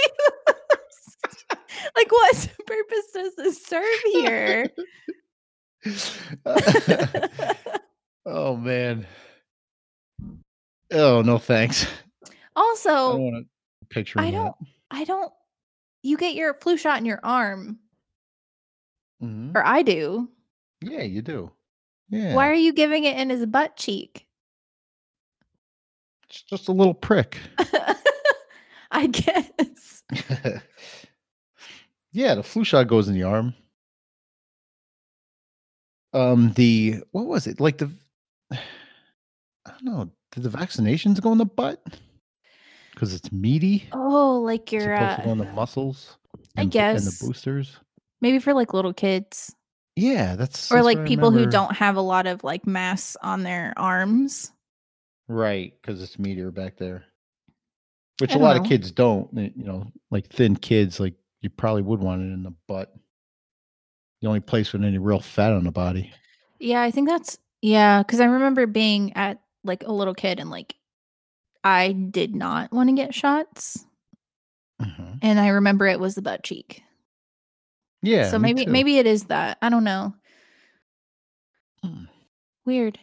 Like, 1.95 2.11
what 2.11 2.49
purpose 2.67 3.11
does 3.15 3.35
this 3.37 3.63
serve 3.65 3.85
here? 4.13 4.67
oh 8.27 8.57
man. 8.57 9.07
Oh 10.99 11.23
no, 11.23 11.39
thanks. 11.39 11.85
I 12.25 12.29
don't 12.29 12.35
Also, 12.57 13.17
want 13.17 13.47
to 13.47 13.87
picture 13.89 14.19
I 14.21 14.31
don't 14.31 14.55
I 14.91 15.05
don't 15.05 15.33
you 16.03 16.17
get 16.17 16.35
your 16.35 16.55
flu 16.55 16.77
shot 16.77 16.99
in 16.99 17.05
your 17.05 17.21
arm, 17.23 17.79
Mhm. 19.23 19.55
or 19.55 19.65
I 19.67 19.83
do. 19.83 20.29
Yeah, 20.81 21.03
you 21.03 21.23
do. 21.23 21.51
Yeah. 22.09 22.35
Why 22.35 22.49
are 22.49 22.55
you 22.55 22.73
giving 22.73 23.05
it 23.05 23.17
in 23.19 23.31
his 23.31 23.45
butt 23.47 23.77
cheek? 23.77 24.27
it's 26.29 26.43
just 26.43 26.69
a 26.69 26.73
little 26.73 26.95
prick. 26.95 27.39
I 28.91 29.07
guess. 29.09 30.03
yeah, 32.13 32.35
the 32.35 32.43
flu 32.43 32.65
shot 32.65 32.89
goes 32.89 33.09
in 33.09 33.15
the 33.15 33.23
arm. 33.25 33.55
Um, 36.13 36.53
the 36.53 37.03
what 37.13 37.27
was 37.27 37.47
it 37.47 37.61
like 37.61 37.79
the? 37.79 37.91
I 38.53 38.59
don't 39.67 39.85
know. 39.85 40.11
Did 40.37 40.45
the 40.45 40.57
vaccinations 40.57 41.21
go 41.21 41.33
in 41.33 41.39
the 41.39 41.47
butt? 41.47 41.83
Because 42.93 43.13
it's 43.15 43.33
meaty. 43.33 43.89
Oh, 43.91 44.41
like 44.41 44.71
your, 44.71 44.97
supposed 44.97 45.17
to 45.17 45.23
go 45.23 45.29
uh 45.31 45.33
in 45.33 45.39
the 45.39 45.53
muscles 45.53 46.19
I 46.57 46.67
guess 46.67 46.99
and 46.99 47.07
the 47.07 47.27
boosters. 47.27 47.79
Maybe 48.21 48.39
for, 48.39 48.55
like, 48.55 48.73
little 48.73 48.93
kids. 48.93 49.55
Yeah, 49.97 50.37
that's 50.37 50.71
Or, 50.71 50.77
that's 50.77 50.85
like, 50.85 51.07
people 51.07 51.31
who 51.31 51.47
don't 51.47 51.75
have 51.75 51.97
a 51.97 52.03
lot 52.03 52.27
of, 52.27 52.45
like, 52.45 52.67
mass 52.67 53.17
on 53.23 53.43
their 53.43 53.73
arms. 53.77 54.53
Right, 55.27 55.73
because 55.81 56.03
it's 56.03 56.17
meatier 56.17 56.55
back 56.55 56.77
there. 56.77 57.05
Which 58.19 58.35
a 58.35 58.39
lot 58.39 58.57
of 58.57 58.65
kids 58.65 58.91
don't. 58.91 59.29
You 59.35 59.65
know, 59.65 59.93
like 60.11 60.29
thin 60.29 60.57
kids, 60.57 60.99
like 61.01 61.15
you 61.43 61.51
probably 61.51 61.83
would 61.83 62.01
want 62.01 62.23
it 62.23 62.33
in 62.33 62.43
the 62.43 62.55
butt. 62.67 62.95
The 64.23 64.29
only 64.29 64.41
place 64.41 64.73
with 64.73 64.85
any 64.85 64.99
real 64.99 65.21
fat 65.21 65.53
on 65.53 65.65
the 65.65 65.71
body. 65.71 66.13
Yeah, 66.59 66.81
I 66.81 66.91
think 66.91 67.09
that's 67.09 67.39
yeah, 67.61 68.03
because 68.03 68.21
I 68.21 68.27
remember 68.27 68.67
being 68.67 69.13
at, 69.17 69.41
like, 69.67 69.83
a 69.85 69.93
little 69.93 70.15
kid 70.15 70.41
and, 70.41 70.51
like, 70.51 70.77
I 71.65 71.93
did 71.93 72.35
not 72.35 72.73
wanna 72.73 72.93
get 72.95 73.15
shots, 73.15 73.85
Mhm. 74.81 75.19
and 75.23 75.41
I 75.41 75.49
remember 75.49 75.87
it 75.87 75.99
was 76.01 76.15
the 76.15 76.23
butt 76.23 76.43
cheek. 76.45 76.83
Yeah, 78.03 78.31
So 78.31 78.39
maybe 78.39 78.67
maybe 78.67 78.99
it 78.99 79.07
is 79.07 79.25
that. 79.25 79.59
I 79.63 79.69
don't 79.69 79.83
know. 79.85 80.15
Mm. 81.85 82.09
Weird. 82.65 82.99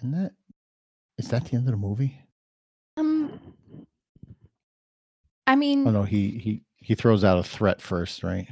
And 0.00 0.14
that 0.14 0.32
is 1.18 1.28
that 1.28 1.44
the 1.46 1.56
end 1.56 1.66
of 1.68 1.72
the 1.72 1.76
movie? 1.78 2.18
Um 2.96 3.38
I 5.46 5.56
mean 5.56 5.86
Oh 5.86 5.90
no, 5.90 6.02
he 6.04 6.38
he 6.38 6.62
he 6.76 6.94
throws 6.94 7.24
out 7.24 7.38
a 7.38 7.42
threat 7.42 7.80
first, 7.82 8.22
right? 8.22 8.48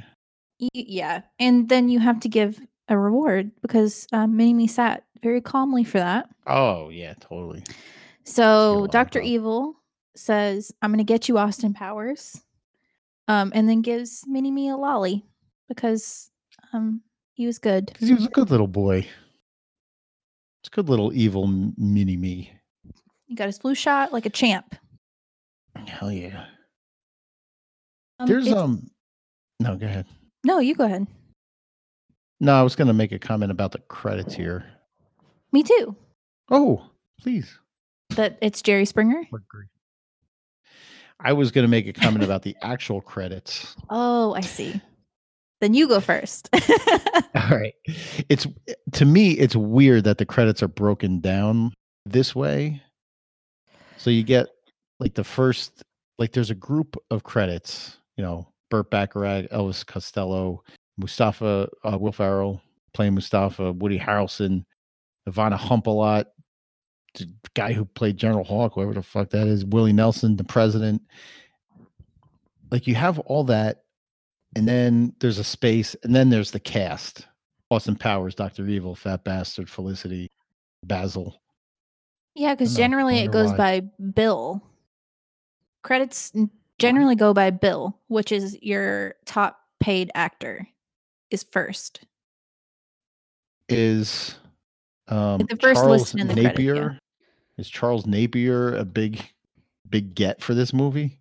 y 0.59 0.69
yeah, 0.73 1.21
and 1.39 1.67
then 1.69 1.89
you 1.89 1.99
have 1.99 2.19
to 2.21 2.29
give 2.29 2.59
a 2.89 2.97
reward 2.97 3.51
because, 3.61 4.07
um, 4.13 4.35
Mini-Me 4.37 4.67
sat 4.67 5.03
very 5.23 5.41
calmly 5.41 5.83
for 5.83 5.97
that. 5.99 6.29
Oh 6.45 6.89
yeah, 6.89 7.13
totally. 7.19 7.63
She 7.65 7.73
had 7.73 7.75
a 7.75 8.29
So, 8.29 8.87
Dr. 8.87 9.21
Evil 9.21 9.75
says, 10.15 10.71
"I'm 10.81 10.91
gonna 10.91 11.03
get 11.03 11.27
you 11.27 11.37
Austin 11.37 11.73
Powers," 11.73 12.41
um, 13.27 13.51
and 13.55 13.67
then 13.67 13.81
gives 13.81 14.25
Mini-Me 14.27 14.69
a 14.69 14.77
lolly 14.77 15.25
because, 15.67 16.29
um, 16.73 17.01
he 17.33 17.47
was 17.47 17.57
good. 17.57 17.87
Because 17.87 18.09
he 18.09 18.13
was 18.13 18.25
a 18.25 18.29
good 18.29 18.51
little 18.51 18.67
boy. 18.67 19.07
It's 20.61 20.67
a 20.67 20.71
good 20.71 20.89
little 20.89 21.11
evil 21.13 21.47
mini 21.47 22.15
me. 22.15 22.53
He 23.25 23.35
got 23.35 23.47
his 23.47 23.57
flu 23.57 23.73
shot 23.73 24.13
like 24.13 24.25
a 24.25 24.29
champ. 24.29 24.75
Hell 25.87 26.11
yeah. 26.11 26.45
Um, 28.19 28.27
There's 28.27 28.47
it's 28.47 28.55
um 28.55 28.89
no, 29.59 29.75
go 29.75 29.85
ahead. 29.85 30.05
No, 30.45 30.59
you 30.59 30.75
go 30.75 30.85
ahead. 30.85 31.07
No, 32.39 32.53
I 32.53 32.61
was 32.61 32.75
gonna 32.75 32.93
make 32.93 33.11
a 33.11 33.19
comment 33.19 33.51
about 33.51 33.71
the 33.71 33.79
credits 33.79 34.35
here. 34.35 34.65
Me 35.53 35.63
too. 35.63 35.95
Oh, 36.49 36.83
please. 37.21 37.59
That 38.15 38.37
it's 38.41 38.61
Jerry 38.61 38.85
Springer? 38.85 39.23
I 41.19 41.31
was 41.33 41.51
gonna 41.51 41.67
make 41.67 41.87
a 41.87 41.93
comment 41.93 42.23
about 42.23 42.41
the 42.41 42.57
actual 42.61 42.99
credits. 42.99 43.75
Oh, 43.89 44.33
I 44.33 44.41
see. 44.41 44.81
Then 45.61 45.73
you 45.73 45.87
go 45.87 46.01
first. 46.01 46.49
All 47.35 47.57
right. 47.57 47.73
It's 48.27 48.45
to 48.93 49.05
me, 49.05 49.31
it's 49.31 49.55
weird 49.55 50.03
that 50.03 50.17
the 50.17 50.25
credits 50.25 50.61
are 50.61 50.67
broken 50.67 51.21
down 51.21 51.71
this 52.05 52.35
way. 52.35 52.81
So 53.97 54.09
you 54.09 54.23
get 54.23 54.47
like 54.99 55.13
the 55.13 55.23
first, 55.23 55.83
like 56.19 56.33
there's 56.33 56.49
a 56.49 56.55
group 56.55 56.97
of 57.09 57.23
credits, 57.23 57.97
you 58.17 58.23
know, 58.23 58.49
Burt 58.69 58.89
Bacharach, 58.89 59.49
Elvis 59.51 59.85
Costello, 59.85 60.63
Mustafa, 60.97 61.69
uh, 61.85 61.97
Will 61.97 62.11
Ferrell 62.11 62.61
playing 62.93 63.13
Mustafa, 63.13 63.71
Woody 63.71 63.97
Harrelson, 63.97 64.65
Ivana 65.27 65.57
Humpalot, 65.57 66.25
the 67.15 67.31
guy 67.53 67.73
who 67.73 67.85
played 67.85 68.17
General 68.17 68.43
Hawk, 68.43 68.73
whoever 68.73 68.93
the 68.93 69.03
fuck 69.03 69.29
that 69.31 69.47
is, 69.47 69.65
Willie 69.65 69.93
Nelson, 69.93 70.35
the 70.35 70.43
president. 70.43 71.01
Like 72.71 72.87
you 72.87 72.95
have 72.95 73.19
all 73.19 73.43
that, 73.45 73.83
and 74.55 74.67
then 74.67 75.13
there's 75.19 75.39
a 75.39 75.43
space, 75.43 75.95
and 76.03 76.15
then 76.15 76.29
there's 76.29 76.51
the 76.51 76.59
cast. 76.59 77.27
Austin 77.69 77.95
Powers, 77.95 78.35
Dr. 78.35 78.67
Evil, 78.67 78.95
Fat 78.95 79.23
Bastard, 79.23 79.69
Felicity, 79.69 80.29
Basil. 80.83 81.41
yeah, 82.35 82.53
because 82.53 82.75
don't 82.75 82.79
know. 82.79 82.83
I 82.83 82.87
generally 82.87 83.19
it 83.19 83.31
goes 83.31 83.51
why. 83.51 83.57
by 83.57 83.79
bill. 84.13 84.63
Credits 85.83 86.31
generally 86.79 87.15
go 87.15 87.33
by 87.33 87.49
bill, 87.49 87.99
which 88.07 88.31
is 88.31 88.57
your 88.61 89.15
top 89.25 89.59
paid 89.79 90.11
actor 90.15 90.67
is 91.29 91.43
first. 91.43 92.05
Is 93.69 94.35
um 95.07 95.39
the 95.39 95.57
first 95.57 95.81
Charles 95.81 96.11
the 96.11 96.17
credits, 96.19 96.37
yeah. 96.37 96.49
Napier 96.49 96.99
is 97.57 97.69
Charles 97.69 98.05
Napier 98.05 98.75
a 98.75 98.85
big 98.85 99.21
big 99.89 100.15
get 100.15 100.41
for 100.41 100.53
this 100.53 100.73
movie? 100.73 101.19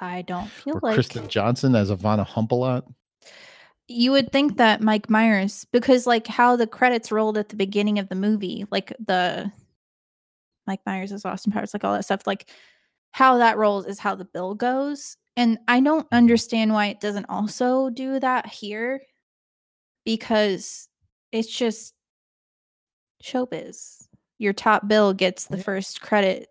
I 0.00 0.22
don't 0.22 0.48
feel 0.48 0.76
Or 0.76 0.80
like 0.82 0.94
Kristen 0.94 1.28
Johnston 1.28 1.74
as 1.74 1.90
Ivana 1.90 2.26
Humpalot? 2.26 2.84
you 3.86 4.12
would 4.12 4.32
think 4.32 4.56
that 4.56 4.80
Mike 4.80 5.10
Myers, 5.10 5.66
because 5.72 6.06
like 6.06 6.26
how 6.26 6.56
the 6.56 6.66
credits 6.66 7.12
rolled 7.12 7.36
at 7.36 7.50
the 7.50 7.56
beginning 7.56 7.98
of 7.98 8.08
the 8.08 8.14
movie, 8.14 8.64
like 8.70 8.94
the 9.04 9.50
Mike 10.66 10.80
Myers 10.86 11.12
is 11.12 11.24
Austin 11.24 11.52
Powers, 11.52 11.74
like 11.74 11.84
all 11.84 11.92
that 11.92 12.04
stuff, 12.04 12.26
like 12.26 12.48
how 13.12 13.38
that 13.38 13.58
rolls 13.58 13.86
is 13.86 13.98
how 13.98 14.14
the 14.14 14.24
bill 14.24 14.54
goes. 14.54 15.16
And 15.36 15.58
I 15.68 15.80
don't 15.80 16.06
understand 16.12 16.72
why 16.72 16.86
it 16.86 17.00
doesn't 17.00 17.26
also 17.28 17.90
do 17.90 18.18
that 18.20 18.46
here 18.46 19.02
because 20.04 20.88
it's 21.32 21.54
just 21.54 21.92
showbiz. 23.24 24.06
Your 24.38 24.52
top 24.52 24.86
bill 24.88 25.12
gets 25.14 25.46
the 25.46 25.56
first 25.58 26.00
credit. 26.02 26.48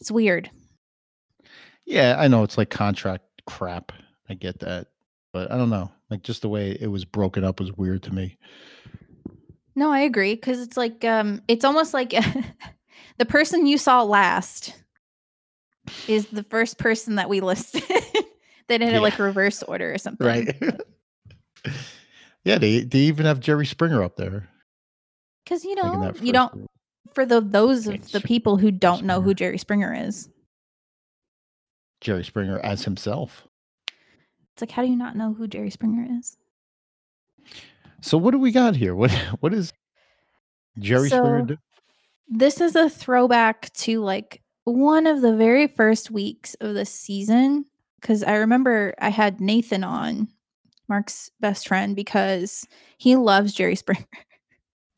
It's 0.00 0.10
weird. 0.10 0.50
Yeah, 1.86 2.16
I 2.18 2.28
know 2.28 2.42
it's 2.42 2.58
like 2.58 2.70
contract 2.70 3.24
crap. 3.46 3.92
I 4.28 4.34
get 4.34 4.60
that. 4.60 4.88
But 5.32 5.50
I 5.50 5.56
don't 5.56 5.70
know. 5.70 5.90
Like 6.10 6.22
just 6.22 6.42
the 6.42 6.48
way 6.48 6.76
it 6.80 6.86
was 6.88 7.04
broken 7.04 7.44
up 7.44 7.60
was 7.60 7.72
weird 7.72 8.02
to 8.04 8.14
me. 8.14 8.38
No, 9.74 9.90
I 9.90 10.00
agree 10.00 10.34
because 10.34 10.60
it's 10.60 10.76
like 10.76 11.04
um 11.04 11.42
it's 11.48 11.64
almost 11.64 11.94
like 11.94 12.10
the 13.18 13.24
person 13.24 13.66
you 13.66 13.78
saw 13.78 14.02
last 14.02 14.74
is 16.08 16.26
the 16.26 16.44
first 16.44 16.78
person 16.78 17.16
that 17.16 17.28
we 17.28 17.40
listed. 17.40 17.82
they 18.68 18.78
did 18.78 18.88
it 18.88 18.92
Yeah. 18.92 18.98
like 19.00 19.18
reverse 19.18 19.62
order 19.62 19.92
or 19.92 19.98
something. 19.98 20.26
Right. 20.26 20.56
yeah, 22.44 22.58
they 22.58 22.80
they 22.80 23.00
even 23.00 23.26
have 23.26 23.40
Jerry 23.40 23.66
Springer 23.66 24.02
up 24.02 24.16
there. 24.16 24.48
Because 25.44 25.64
you 25.64 25.74
know, 25.74 26.12
you 26.20 26.32
don't 26.32 26.66
for 27.12 27.26
the 27.26 27.40
those 27.40 27.86
of 27.86 28.10
the 28.12 28.20
people 28.20 28.56
who 28.56 28.70
don't 28.70 29.04
know 29.04 29.20
who 29.20 29.34
Jerry 29.34 29.58
Springer 29.58 29.94
is. 29.94 30.28
Jerry 32.00 32.24
Springer 32.24 32.58
as 32.60 32.84
himself. 32.84 33.46
It's 34.52 34.62
like 34.62 34.70
how 34.70 34.82
do 34.82 34.88
you 34.88 34.96
not 34.96 35.16
know 35.16 35.34
who 35.34 35.46
Jerry 35.46 35.70
Springer 35.70 36.06
is? 36.18 36.36
So 38.00 38.18
what 38.18 38.32
do 38.32 38.38
we 38.38 38.52
got 38.52 38.76
here? 38.76 38.94
What 38.94 39.10
what 39.40 39.54
is 39.54 39.72
Jerry 40.78 41.08
Springer 41.08 41.40
So- 41.40 41.46
do? 41.46 41.56
This 42.26 42.60
is 42.60 42.74
a 42.74 42.88
throwback 42.88 43.70
to 43.74 44.00
like 44.00 44.40
one 44.64 45.06
of 45.06 45.20
the 45.20 45.36
very 45.36 45.66
first 45.66 46.10
weeks 46.10 46.54
of 46.54 46.74
the 46.74 46.86
season 46.86 47.66
because 48.00 48.22
I 48.22 48.36
remember 48.36 48.94
I 48.98 49.10
had 49.10 49.40
Nathan 49.40 49.84
on, 49.84 50.28
Mark's 50.88 51.30
best 51.40 51.68
friend, 51.68 51.96
because 51.96 52.66
he 52.98 53.16
loves 53.16 53.54
Jerry 53.54 53.76
Springer. 53.76 54.04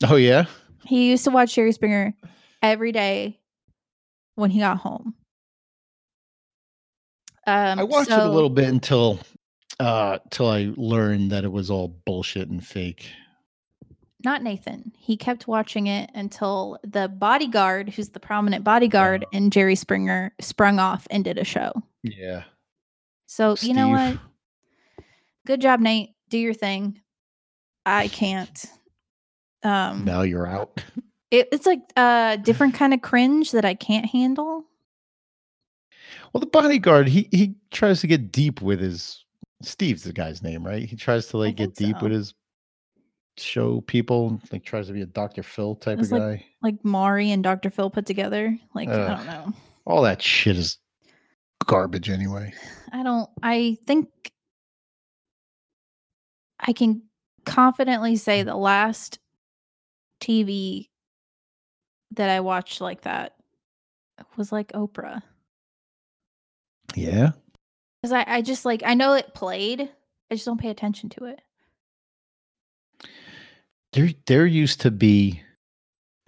Oh 0.04 0.16
yeah? 0.16 0.46
He 0.84 1.08
used 1.10 1.24
to 1.24 1.30
watch 1.30 1.54
Jerry 1.54 1.72
Springer 1.72 2.14
every 2.62 2.92
day 2.92 3.40
when 4.34 4.50
he 4.50 4.60
got 4.60 4.78
home. 4.78 5.14
Um, 7.46 7.78
I 7.78 7.84
watched 7.84 8.10
it 8.10 8.18
a 8.18 8.28
little 8.30 8.50
bit 8.50 8.68
until 8.68 9.20
uh 9.78 10.18
till 10.30 10.48
I 10.48 10.72
learned 10.76 11.30
that 11.32 11.44
it 11.44 11.52
was 11.52 11.70
all 11.70 11.88
bullshit 12.04 12.48
and 12.48 12.64
fake. 12.64 13.08
Not 14.24 14.42
Nathan. 14.42 14.92
He 14.98 15.16
kept 15.16 15.46
watching 15.46 15.86
it 15.86 16.10
until 16.14 16.78
the 16.82 17.08
bodyguard, 17.08 17.90
who's 17.90 18.08
the 18.08 18.18
prominent 18.20 18.64
bodyguard, 18.64 19.24
Oh. 19.24 19.30
and 19.32 19.52
Jerry 19.52 19.76
Springer 19.76 20.34
sprung 20.40 20.78
off 20.80 21.06
and 21.10 21.22
did 21.22 21.38
a 21.38 21.44
show. 21.44 21.72
Yeah. 22.02 22.44
So 23.26 23.54
you 23.60 23.74
know 23.74 23.88
what? 23.90 24.18
Good 25.46 25.60
job, 25.60 25.80
Nate. 25.80 26.10
Do 26.28 26.38
your 26.38 26.54
thing. 26.54 27.00
I 27.84 28.08
can't. 28.08 28.64
Um, 29.66 30.04
Now 30.04 30.22
you're 30.22 30.46
out. 30.46 30.82
it, 31.30 31.48
it's 31.52 31.66
like 31.66 31.80
a 31.96 32.38
different 32.42 32.74
kind 32.74 32.94
of 32.94 33.02
cringe 33.02 33.52
that 33.52 33.64
I 33.64 33.74
can't 33.74 34.06
handle. 34.06 34.64
Well, 36.32 36.40
the 36.40 36.46
bodyguard, 36.46 37.08
he 37.08 37.28
he 37.32 37.54
tries 37.70 38.00
to 38.02 38.06
get 38.06 38.30
deep 38.30 38.60
with 38.60 38.80
his 38.80 39.24
Steve's 39.62 40.02
the 40.04 40.12
guy's 40.12 40.42
name, 40.42 40.64
right? 40.64 40.84
He 40.84 40.96
tries 40.96 41.26
to 41.28 41.38
like 41.38 41.56
get 41.56 41.74
deep 41.74 42.00
with 42.02 42.12
his 42.12 42.34
show 43.38 43.80
people, 43.82 44.40
like 44.52 44.64
tries 44.64 44.86
to 44.88 44.92
be 44.92 45.02
a 45.02 45.06
Dr. 45.06 45.42
Phil 45.42 45.74
type 45.76 45.98
It's 45.98 46.08
of 46.12 46.18
like- 46.18 46.40
guy. 46.40 46.46
Like 46.62 46.84
Maury 46.84 47.30
and 47.30 47.42
Dr. 47.42 47.70
Phil 47.70 47.90
put 47.90 48.06
together. 48.06 48.56
Like 48.74 48.88
I 48.88 48.96
don't 49.16 49.26
know. 49.26 49.52
All 49.86 50.02
that 50.02 50.20
shit 50.20 50.56
is 50.58 50.78
garbage 51.64 52.10
anyway. 52.10 52.52
I 52.92 53.02
don't. 53.02 53.30
I 53.42 53.78
think 53.86 54.08
I 56.60 56.72
can 56.72 57.02
confidently 57.44 58.16
say 58.16 58.42
the 58.42 58.56
last 58.56 59.18
TV 60.20 60.88
that 62.12 62.30
I 62.30 62.40
watched 62.40 62.80
like 62.80 63.02
that 63.02 63.34
was 64.36 64.52
like 64.52 64.72
Oprah. 64.72 65.22
Yeah. 66.94 67.32
Because 68.00 68.12
I, 68.12 68.24
I 68.26 68.42
just 68.42 68.64
like 68.64 68.82
I 68.84 68.94
know 68.94 69.14
it 69.14 69.34
played. 69.34 69.80
I 70.30 70.34
just 70.34 70.46
don't 70.46 70.60
pay 70.60 70.70
attention 70.70 71.08
to 71.10 71.24
it. 71.26 71.40
There 73.92 74.10
there 74.26 74.46
used 74.46 74.80
to 74.82 74.90
be 74.90 75.42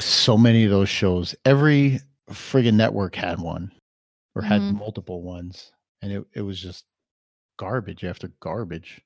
so 0.00 0.36
many 0.38 0.64
of 0.64 0.70
those 0.70 0.88
shows. 0.88 1.34
Every 1.44 2.00
friggin' 2.30 2.74
network 2.74 3.14
had 3.14 3.40
one 3.40 3.72
or 4.34 4.42
had 4.42 4.60
Mhm. 4.60 4.78
multiple 4.78 5.22
ones. 5.22 5.72
And 6.02 6.12
it, 6.12 6.24
it 6.34 6.42
was 6.42 6.60
just 6.60 6.84
garbage 7.58 8.04
after 8.04 8.28
garbage. 8.40 9.00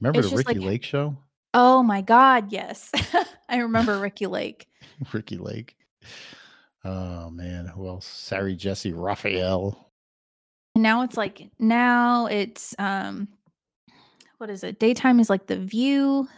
Remember 0.00 0.20
It's 0.20 0.30
the 0.30 0.36
Ricki 0.36 0.54
like- 0.60 0.66
Lake 0.66 0.82
show? 0.84 1.16
Oh 1.58 1.82
my 1.82 2.02
god, 2.02 2.52
yes. 2.52 2.92
I 3.48 3.56
remember 3.56 3.98
Ricki 4.00 4.26
Lake. 4.26 4.68
Ricki 5.10 5.38
Lake. 5.38 5.74
Oh 6.84 7.30
man, 7.30 7.64
who 7.66 7.88
else? 7.88 8.06
Sally 8.06 8.54
Jessy 8.54 8.92
Raphael. 8.92 9.90
Now 10.76 11.00
it's 11.00 11.16
like 11.16 11.48
now 11.58 12.26
it's 12.26 12.74
um 12.78 13.28
what 14.36 14.50
is 14.50 14.64
it? 14.64 14.78
Daytime 14.78 15.18
is 15.18 15.30
like 15.30 15.46
the 15.46 15.56
view. 15.56 16.28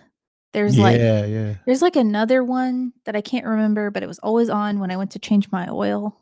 There's 0.53 0.79
yeah, 0.79 0.85
like 0.85 0.99
yeah. 0.99 1.55
there's 1.67 1.83
like 1.83 1.97
another 1.97 2.45
one 2.45 2.93
that 3.05 3.17
I 3.17 3.21
can't 3.21 3.45
remember, 3.45 3.91
but 3.91 4.05
it 4.05 4.09
was 4.09 4.21
always 4.21 4.49
on 4.49 4.79
when 4.79 4.93
I 4.93 4.97
went 4.97 5.11
to 5.11 5.19
change 5.19 5.51
my 5.51 5.69
oil. 5.69 6.17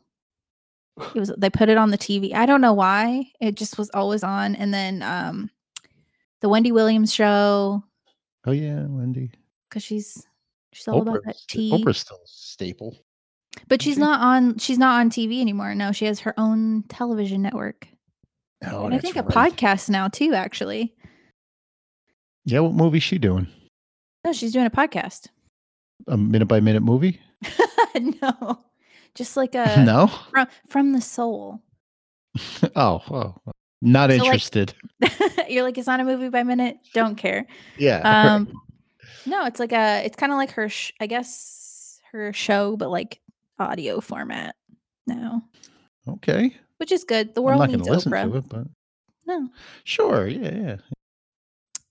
It 1.13 1.19
was 1.19 1.31
they 1.37 1.51
put 1.51 1.69
it 1.69 1.77
on 1.77 1.91
the 1.91 1.99
TV. 1.99 2.33
I 2.33 2.47
don't 2.47 2.61
know 2.61 2.73
why. 2.73 3.31
It 3.39 3.53
just 3.53 3.77
was 3.77 3.91
always 3.93 4.23
on. 4.23 4.55
And 4.55 4.73
then 4.73 5.03
um 5.03 5.51
the 6.41 6.49
Wendy 6.49 6.71
Williams 6.71 7.13
show, 7.13 7.83
Oh 8.47 8.53
yeah, 8.53 8.85
Wendy. 8.87 9.31
because 9.69 9.83
she's 9.83 10.25
she's 10.71 10.87
all 10.87 11.01
about 11.01 11.23
that 11.25 11.35
Oprah's, 11.35 11.45
tea. 11.47 11.71
Oprah's 11.71 11.97
still 11.97 12.17
a 12.17 12.27
staple. 12.27 12.97
But 13.67 13.81
she's 13.81 13.97
not 13.97 14.21
on 14.21 14.57
she's 14.57 14.77
not 14.77 14.99
on 14.99 15.09
TV 15.09 15.41
anymore. 15.41 15.75
No, 15.75 15.91
she 15.91 16.05
has 16.05 16.21
her 16.21 16.33
own 16.39 16.83
television 16.83 17.41
network. 17.41 17.87
Oh, 18.65 18.85
and 18.85 18.93
I 18.93 18.97
that's 18.97 19.13
think 19.13 19.17
a 19.17 19.23
right. 19.23 19.53
podcast 19.53 19.89
now 19.89 20.07
too, 20.07 20.33
actually. 20.33 20.95
Yeah, 22.45 22.61
what 22.61 22.73
movie's 22.73 23.03
she 23.03 23.17
doing? 23.17 23.47
No, 24.23 24.31
she's 24.31 24.53
doing 24.53 24.65
a 24.65 24.71
podcast. 24.71 25.27
A 26.07 26.15
minute 26.15 26.45
by 26.45 26.61
minute 26.61 26.83
movie? 26.83 27.19
no. 28.21 28.63
Just 29.13 29.35
like 29.35 29.55
a 29.55 29.73
uh, 29.79 29.83
no. 29.83 30.07
from 30.31 30.47
from 30.67 30.93
the 30.93 31.01
soul. 31.01 31.61
oh, 32.75 33.01
oh, 33.11 33.35
not 33.81 34.09
So, 34.09 34.17
like- 34.17 34.25
interested. 34.25 34.73
You're 35.49 35.63
like, 35.63 35.77
it's 35.77 35.87
not 35.87 35.99
a 35.99 36.03
movie 36.03 36.29
by 36.29 36.43
minute. 36.43 36.77
Don't 36.93 37.15
care. 37.15 37.45
yeah. 37.77 37.99
Um, 38.35 38.51
no, 39.25 39.45
it's 39.45 39.59
like 39.59 39.71
a, 39.71 40.03
it's 40.05 40.15
kind 40.15 40.31
of 40.31 40.37
like 40.37 40.51
her, 40.51 40.67
sh- 40.69 40.93
I 40.99 41.07
guess 41.07 41.99
her 42.11 42.33
show, 42.33 42.75
but 42.75 42.89
like 42.89 43.19
audio 43.59 43.99
format 44.01 44.55
now, 45.05 45.41
okay. 46.07 46.55
which 46.77 46.91
is 46.91 47.03
good. 47.03 47.33
The 47.35 47.41
I'm 47.41 47.45
world 47.57 47.69
needs 47.69 47.87
Oprah. 47.87 48.31
to 48.31 48.37
it, 48.37 48.49
but 48.49 48.67
No, 49.25 49.49
sure. 49.83 50.27
Yeah, 50.27 50.53
yeah. 50.55 50.75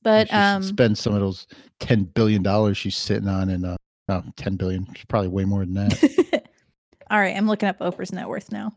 but 0.02 0.32
um, 0.32 0.62
spend 0.62 0.98
some 0.98 1.14
of 1.14 1.20
those 1.20 1.46
ten 1.80 2.04
billion 2.04 2.42
dollars 2.42 2.76
she's 2.76 2.96
sitting 2.96 3.28
on, 3.28 3.48
and 3.50 3.64
uh, 3.64 3.76
no, 4.08 4.22
ten 4.36 4.56
billion. 4.56 4.86
She's 4.94 5.04
probably 5.06 5.28
way 5.28 5.44
more 5.44 5.64
than 5.64 5.74
that. 5.74 6.44
all 7.10 7.18
right, 7.18 7.36
I'm 7.36 7.46
looking 7.48 7.68
up 7.68 7.78
Oprah's 7.80 8.12
net 8.12 8.28
worth 8.28 8.52
now. 8.52 8.72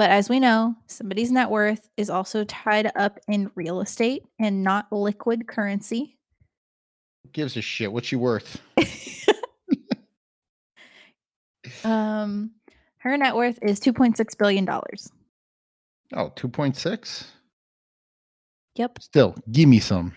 But 0.00 0.08
as 0.08 0.30
we 0.30 0.40
know, 0.40 0.76
somebody's 0.86 1.30
net 1.30 1.50
worth 1.50 1.90
is 1.98 2.08
also 2.08 2.42
tied 2.44 2.90
up 2.96 3.20
in 3.28 3.50
real 3.54 3.82
estate 3.82 4.24
and 4.38 4.62
not 4.62 4.90
liquid 4.90 5.46
currency. 5.46 6.16
Gives 7.32 7.54
a 7.58 7.60
shit? 7.60 7.92
What's 7.92 8.06
she 8.06 8.16
worth? 8.16 8.62
um, 11.84 12.52
her 13.00 13.14
net 13.18 13.36
worth 13.36 13.58
is 13.60 13.78
2.6 13.78 14.38
billion 14.38 14.64
dollars. 14.64 15.12
Oh, 16.14 16.32
2.6? 16.34 17.26
Yep. 18.76 19.02
Still, 19.02 19.34
give 19.52 19.68
me 19.68 19.80
some. 19.80 20.14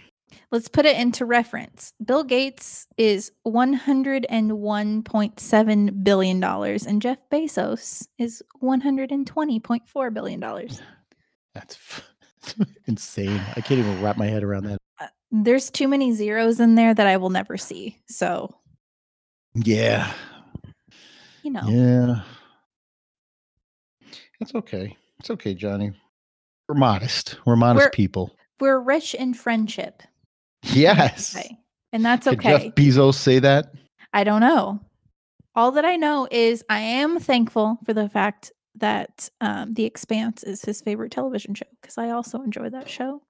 Let's 0.52 0.68
put 0.68 0.86
it 0.86 0.98
into 0.98 1.26
reference. 1.26 1.94
Bill 2.04 2.24
Gates 2.24 2.88
is 2.98 3.32
$101.7 3.48 6.04
billion 6.04 6.44
and 6.44 7.02
Jeff 7.02 7.18
Bezos 7.32 8.08
is 8.18 8.44
$120.4 8.62 10.14
billion. 10.14 10.40
That's 11.54 11.78
insane. 12.88 13.42
I 13.56 13.62
can't 13.62 13.80
even 13.80 14.02
wrap 14.02 14.18
my 14.18 14.28
head 14.28 14.44
around 14.44 14.66
that. 14.66 14.78
Uh, 15.00 15.08
there's 15.32 15.70
too 15.70 15.88
many 15.88 16.12
zeros 16.14 16.60
in 16.60 16.76
there 16.76 16.94
that 16.94 17.08
I 17.08 17.18
will 17.18 17.30
never 17.30 17.58
see. 17.58 17.98
So, 18.08 18.54
Yeah. 19.56 20.12
you 21.44 21.52
know, 21.52 21.68
Yeah. 21.68 22.22
It's 24.40 24.56
okay. 24.56 24.98
It's 25.20 25.30
okay, 25.30 25.54
Johnny. 25.54 25.94
We're 26.68 26.76
modest. 26.76 27.38
We're 27.46 27.56
modest 27.56 27.84
We're- 27.84 27.92
people. 27.94 28.36
we're 28.60 28.80
rich 28.80 29.14
in 29.14 29.34
friendship. 29.34 30.04
Yes. 30.64 31.36
Okay. 31.36 31.58
And 31.92 32.04
that's 32.04 32.26
Did 32.26 32.40
okay. 32.40 32.66
Jeff 32.66 32.76
Bezos 32.76 33.16
say 33.16 33.40
that? 33.40 33.74
I 34.14 34.24
don't 34.24 34.42
know. 34.42 34.80
All 35.56 35.72
that 35.74 35.86
I 35.86 35.96
know 35.96 36.28
is 36.32 36.64
I 36.70 36.80
am 36.80 37.20
thankful 37.20 37.78
for 37.86 37.94
the 37.94 38.10
fact 38.10 38.52
that 38.76 39.30
um, 39.42 39.74
The 39.74 39.86
Expanse 39.86 40.44
is 40.44 40.64
his 40.64 40.82
favorite 40.82 41.12
television 41.12 41.54
show 41.54 41.68
because 41.82 41.98
I 41.98 42.10
also 42.10 42.42
enjoy 42.42 42.70
that 42.70 42.90
show. 42.90 43.22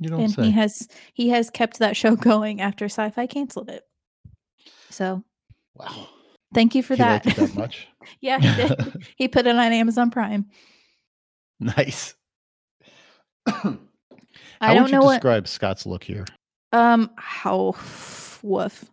You 0.00 0.08
don't 0.08 0.20
and 0.20 0.32
say. 0.32 0.44
he 0.44 0.50
has 0.52 0.88
he 1.12 1.28
has 1.28 1.50
kept 1.50 1.78
that 1.78 1.96
show 1.96 2.16
going 2.30 2.60
after 2.60 2.86
Syfy 2.86 3.28
canceled 3.28 3.68
it. 3.68 3.84
So 4.88 5.22
wow. 5.74 6.08
thank 6.54 6.74
you 6.74 6.82
for 6.82 6.94
he 6.94 7.02
that. 7.02 7.26
liked 7.26 7.38
it 7.38 7.40
that 7.40 7.54
much. 7.54 7.86
yeah, 8.20 8.38
he 8.38 8.62
did. 8.62 9.06
he 9.16 9.28
put 9.28 9.46
it 9.46 9.54
on 9.54 9.72
Amazon 9.72 10.10
Prime. 10.10 10.46
nice. 11.60 12.14
I 14.60 14.68
How 14.68 14.74
don't 14.74 14.82
would 14.84 14.90
you 14.92 14.98
know 14.98 15.04
what 15.04 15.14
describe 15.14 15.48
Scott's 15.48 15.86
look 15.86 16.04
here? 16.04 16.24
Um, 16.72 17.10
how 17.16 17.74
woof. 18.42 18.84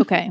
Okay. 0.00 0.30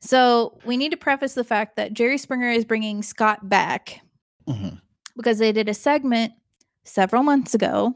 so 0.00 0.58
we 0.64 0.76
need 0.76 0.90
to 0.92 0.96
preface 0.96 1.34
the 1.34 1.44
fact 1.44 1.76
that 1.76 1.92
Jerry 1.94 2.18
Springer 2.18 2.50
is 2.50 2.64
bringing 2.64 3.02
Scott 3.02 3.48
back 3.48 4.00
Mhm. 4.48 4.80
because 5.16 5.38
they 5.38 5.52
did 5.52 5.68
a 5.68 5.74
segment 5.74 6.32
several 6.84 7.22
months 7.22 7.54
ago 7.54 7.94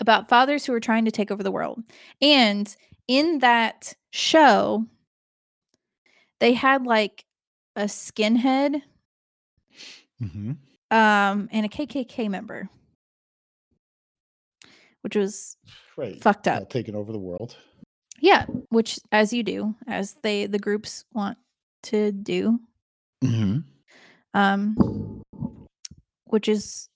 about 0.00 0.28
fathers 0.28 0.64
who 0.64 0.72
are 0.72 0.80
trying 0.80 1.04
to 1.04 1.10
take 1.10 1.30
over 1.30 1.42
the 1.42 1.50
world. 1.52 1.82
And 2.20 2.74
in 3.08 3.38
that 3.40 3.94
show, 4.10 4.86
they 6.40 6.52
had 6.54 6.86
like 6.86 7.24
a 7.76 7.84
skinhead 7.84 8.82
Mhm. 10.22 10.56
um 10.90 11.48
and 11.52 11.66
a 11.66 11.68
KKK 11.68 12.28
member, 12.30 12.68
which 15.04 15.14
was 15.16 15.56
Right. 15.96 16.20
fucked 16.20 16.48
up. 16.48 16.70
taking 16.70 16.96
over 16.96 17.12
the 17.12 17.18
world. 17.18 17.56
Yeah, 18.20 18.46
which 18.70 18.98
as 19.12 19.32
you 19.34 19.42
do, 19.42 19.74
as 19.86 20.14
they 20.22 20.46
the 20.46 20.58
groups 20.58 21.04
want 21.12 21.36
to 21.84 22.10
do, 22.10 22.58
hmm 23.22 23.58
um, 24.32 25.22
which 26.24 26.48
is 26.48 26.88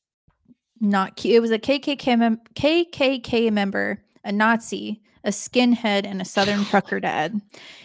not 0.80 1.16
cute. 1.16 1.34
It 1.36 1.40
was 1.40 1.50
a 1.50 1.58
KKK 1.58 2.18
mem- 2.18 2.40
KKK 2.54 3.52
member, 3.52 4.02
a 4.24 4.32
Nazi, 4.32 5.02
a 5.22 5.28
skinhead, 5.30 6.06
and 6.06 6.20
a 6.22 6.24
Southern 6.24 6.64
trucker 6.70 6.98
dad. 6.98 7.40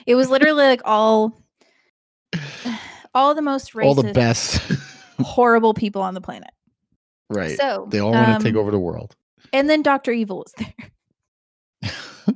It 0.07 0.15
was 0.15 0.29
literally 0.29 0.63
like 0.63 0.81
all, 0.85 1.43
all 3.13 3.35
the 3.35 3.41
most 3.41 3.73
racist, 3.73 3.85
All 3.85 3.93
the 3.95 4.13
best. 4.13 4.61
horrible 5.19 5.73
people 5.73 6.01
on 6.01 6.13
the 6.13 6.21
planet. 6.21 6.51
right. 7.29 7.57
So 7.59 7.87
they 7.91 7.99
all 7.99 8.11
want 8.13 8.39
to 8.41 8.47
take 8.47 8.55
um, 8.55 8.61
over 8.61 8.71
the 8.71 8.79
world. 8.79 9.15
And 9.51 9.69
then 9.69 9.81
Doctor 9.81 10.11
Evil 10.11 10.37
was 10.45 10.53
there. 10.57 10.73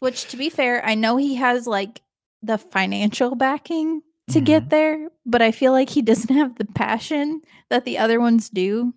Which, 0.00 0.26
to 0.28 0.36
be 0.36 0.50
fair, 0.50 0.84
I 0.84 0.94
know 0.94 1.16
he 1.16 1.34
has 1.36 1.66
like 1.66 2.02
the 2.42 2.58
financial 2.58 3.34
backing 3.34 4.02
to 4.30 4.40
get 4.40 4.64
Mhm. 4.64 4.70
there, 4.70 5.08
but 5.24 5.40
I 5.42 5.52
feel 5.52 5.72
like 5.72 5.88
he 5.88 6.02
doesn't 6.02 6.34
have 6.34 6.56
the 6.56 6.64
passion 6.66 7.40
that 7.70 7.84
the 7.84 7.98
other 7.98 8.20
ones 8.20 8.48
do. 8.50 8.92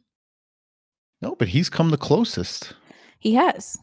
No, 1.21 1.35
but 1.35 1.47
he's 1.49 1.69
come 1.69 1.89
the 1.89 1.97
closest. 1.97 2.73
He 3.19 3.33
has, 3.35 3.77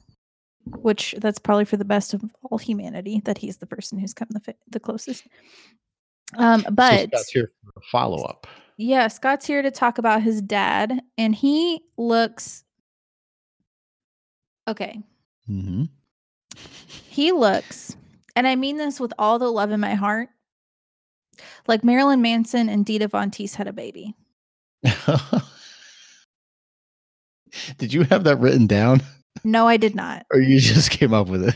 which 0.66 1.14
that's 1.18 1.38
probably 1.38 1.64
for 1.64 1.76
the 1.76 1.84
best 1.84 2.14
of 2.14 2.22
all 2.42 2.58
humanity 2.58 3.20
that 3.24 3.38
he's 3.38 3.58
the 3.58 3.66
person 3.66 3.98
who's 3.98 4.14
come 4.14 4.28
the 4.30 4.40
fi- 4.40 4.54
the 4.70 4.80
closest. 4.80 5.26
Um, 6.36 6.62
So 6.62 6.70
but 6.72 7.08
Scott's 7.10 7.30
here 7.30 7.52
for 7.62 7.72
a 7.80 7.82
follow 7.90 8.22
up. 8.24 8.46
yeah, 8.76 9.08
Scott's 9.08 9.46
here 9.46 9.62
to 9.62 9.70
talk 9.70 9.98
about 9.98 10.22
his 10.22 10.40
dad, 10.42 11.00
and 11.16 11.34
he 11.34 11.80
looks 11.96 12.64
okay. 14.68 15.00
hmm 15.46 15.84
He 17.08 17.32
looks, 17.32 17.96
and 18.34 18.46
I 18.46 18.56
mean 18.56 18.76
this 18.76 18.98
with 19.00 19.12
all 19.18 19.38
the 19.38 19.50
love 19.50 19.70
in 19.70 19.80
my 19.80 19.94
heart, 19.94 20.28
like 21.66 21.84
Marilyn 21.84 22.22
Manson 22.22 22.68
and 22.68 22.84
Dita 22.84 23.08
Von 23.08 23.30
Teese 23.30 23.54
had 23.56 23.68
a 23.68 23.72
baby. 23.72 24.14
Did 27.78 27.92
you 27.92 28.02
have 28.04 28.24
that 28.24 28.38
written 28.38 28.66
down, 28.66 29.02
No, 29.44 29.66
I 29.66 29.76
did 29.76 29.94
not. 29.94 30.26
or 30.32 30.40
you 30.40 30.60
just 30.60 30.90
came 30.90 31.14
up 31.14 31.28
with 31.28 31.48
it? 31.48 31.54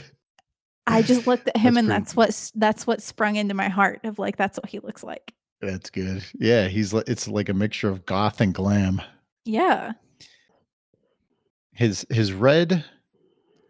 I 0.87 1.03
just 1.03 1.27
looked 1.27 1.49
at 1.49 1.57
him, 1.57 1.75
That's 1.75 1.79
and 1.79 1.89
pretty 1.89 2.01
that's 2.01 2.17
what 2.17 2.51
that's 2.55 2.87
what 2.87 3.03
sprung 3.03 3.37
into 3.37 3.55
my 3.55 3.69
heart 3.69 4.01
of 4.05 4.19
like 4.19 4.37
that's 4.37 4.59
what 4.59 4.69
he 4.71 4.79
looks 4.81 5.05
like. 5.05 5.33
That's 5.61 5.91
good. 5.91 6.25
Yeah, 6.39 6.69
he's 6.69 6.93
it's 6.95 7.29
like 7.29 7.49
a 7.49 7.55
mixture 7.55 7.89
of 7.91 8.07
goth 8.07 8.41
and 8.41 8.55
glam. 8.55 9.03
Yeah, 9.45 9.93
His 11.75 12.07
his 12.11 12.33
red 12.33 12.85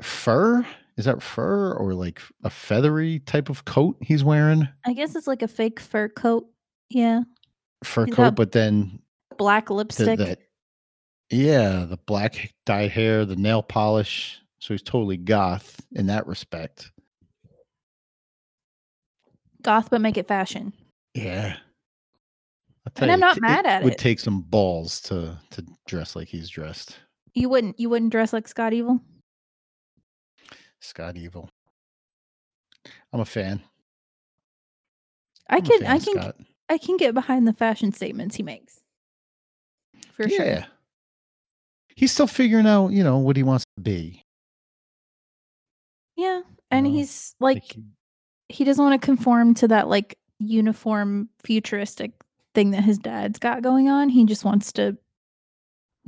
fur 0.04 0.66
is 0.96 1.04
that 1.06 1.22
fur 1.22 1.72
or 1.72 1.94
like 1.94 2.20
a 2.44 2.50
feathery 2.50 3.20
type 3.20 3.48
of 3.48 3.64
coat 3.64 3.96
he's 4.00 4.22
wearing? 4.22 4.68
I 4.86 4.92
guess 4.92 5.14
it's 5.14 5.26
like 5.26 5.42
a 5.42 5.48
fake 5.48 5.80
fur 5.80 6.08
coat. 6.08 6.46
Yeah, 6.90 7.22
Fur 7.84 8.06
He's 8.06 8.14
coat, 8.14 8.34
but 8.34 8.52
then 8.52 9.00
black 9.38 9.66
the, 9.68 9.74
lipstick. 9.74 10.40
yeah, 11.30 11.86
the 11.88 11.98
black 12.06 12.52
dyed 12.66 12.90
hair, 12.90 13.24
the 13.24 13.36
nail 13.36 13.62
polish. 13.62 14.40
So 14.58 14.74
he's 14.74 14.82
totally 14.82 15.16
goth 15.16 15.80
in 15.92 16.06
that 16.08 16.26
respect. 16.26 16.90
Goth, 19.62 19.88
but 19.90 20.00
make 20.00 20.18
it 20.18 20.28
fashion. 20.28 20.72
Yeah. 21.14 21.56
And 22.86 22.94
tell 22.94 23.10
I'm 23.10 23.20
not 23.20 23.34
t- 23.36 23.40
mad 23.40 23.66
at 23.66 23.82
would 23.82 23.92
it. 23.92 23.94
Would 23.94 23.98
take 23.98 24.20
some 24.20 24.42
balls 24.42 25.00
to 25.02 25.38
to 25.52 25.64
dress 25.86 26.16
like 26.16 26.28
he's 26.28 26.50
dressed. 26.50 26.98
You 27.34 27.48
wouldn't 27.48 27.78
you 27.78 27.88
wouldn't 27.88 28.12
dress 28.12 28.32
like 28.32 28.48
Scott 28.48 28.72
Evil? 28.72 29.00
Scott 30.80 31.16
Evil. 31.16 31.48
I'm 33.12 33.20
a 33.20 33.24
fan. 33.24 33.60
I 35.48 35.56
I'm 35.56 35.62
a 35.64 35.66
can 35.68 35.80
fan 35.80 35.90
I 35.90 35.98
can 35.98 36.14
Scott. 36.14 36.36
I 36.68 36.78
can 36.78 36.96
get 36.96 37.14
behind 37.14 37.46
the 37.46 37.52
fashion 37.52 37.92
statements 37.92 38.36
he 38.36 38.42
makes. 38.42 38.80
For 40.12 40.28
sure. 40.28 40.44
Yeah. 40.44 40.66
He's 41.96 42.12
still 42.12 42.26
figuring 42.28 42.66
out, 42.66 42.88
you 42.88 43.02
know, 43.04 43.18
what 43.18 43.36
he 43.36 43.42
wants 43.42 43.64
to 43.76 43.82
be. 43.82 44.24
Yeah. 46.16 46.42
And 46.70 46.86
know, 46.86 46.92
he's 46.92 47.34
like 47.40 47.62
he- 47.72 47.82
he 48.48 48.64
doesn't 48.64 48.82
want 48.84 49.00
to 49.00 49.04
conform 49.04 49.54
to 49.54 49.68
that 49.68 49.88
like 49.88 50.18
uniform 50.38 51.28
futuristic 51.44 52.12
thing 52.54 52.70
that 52.70 52.82
his 52.84 52.98
dad's 52.98 53.38
got 53.38 53.62
going 53.62 53.88
on. 53.88 54.08
He 54.08 54.24
just 54.24 54.44
wants 54.44 54.72
to 54.72 54.96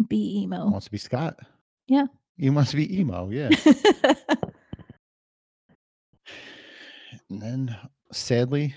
be 0.08 0.40
emo. 0.42 0.68
wants 0.70 0.86
to 0.86 0.90
be 0.90 0.98
Scott. 0.98 1.38
Yeah. 1.88 2.06
He 2.36 2.50
wants 2.50 2.70
to 2.70 2.76
be 2.76 2.98
emo, 3.00 3.28
yeah. 3.28 3.50
and 7.32 7.40
then 7.40 7.76
sadly, 8.12 8.74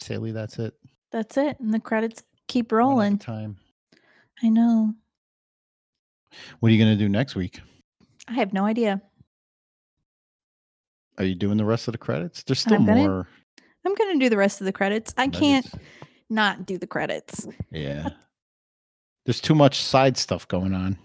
sadly, 0.00 0.32
that's 0.32 0.58
it. 0.58 0.74
That's 1.12 1.36
it. 1.36 1.60
And 1.60 1.72
the 1.72 1.80
credits 1.80 2.22
keep 2.46 2.72
Run 2.72 2.80
out 2.80 2.84
of 2.84 2.88
rolling. 2.96 3.18
Time. 3.18 3.56
I 4.42 4.48
know. 4.48 4.94
What 6.60 6.70
are 6.70 6.72
you 6.72 6.78
gonna 6.82 6.96
do 6.96 7.08
next 7.08 7.34
week? 7.34 7.60
I 8.26 8.32
have 8.34 8.52
no 8.52 8.64
idea. 8.64 9.02
Are 11.18 11.24
you 11.24 11.34
doing 11.34 11.56
the 11.58 11.64
rest 11.64 11.88
of 11.88 11.92
the 11.92 11.98
credits? 11.98 12.42
There's 12.44 12.60
still 12.60 12.74
I'm 12.76 12.86
gonna- 12.86 13.00
more. 13.06 13.28
I'm 13.84 13.94
gonna 13.94 14.18
do 14.18 14.28
the 14.28 14.36
rest 14.36 14.60
of 14.60 14.64
the 14.64 14.72
credits. 14.72 15.12
I 15.16 15.28
can't 15.28 15.66
not 16.30 16.64
do 16.66 16.78
the 16.78 16.86
credits. 16.86 17.46
Yeah. 17.70 18.10
There's 19.24 19.40
too 19.40 19.54
much 19.54 19.82
side 19.82 20.16
stuff 20.16 20.48
going 20.48 20.74
on. 20.74 20.98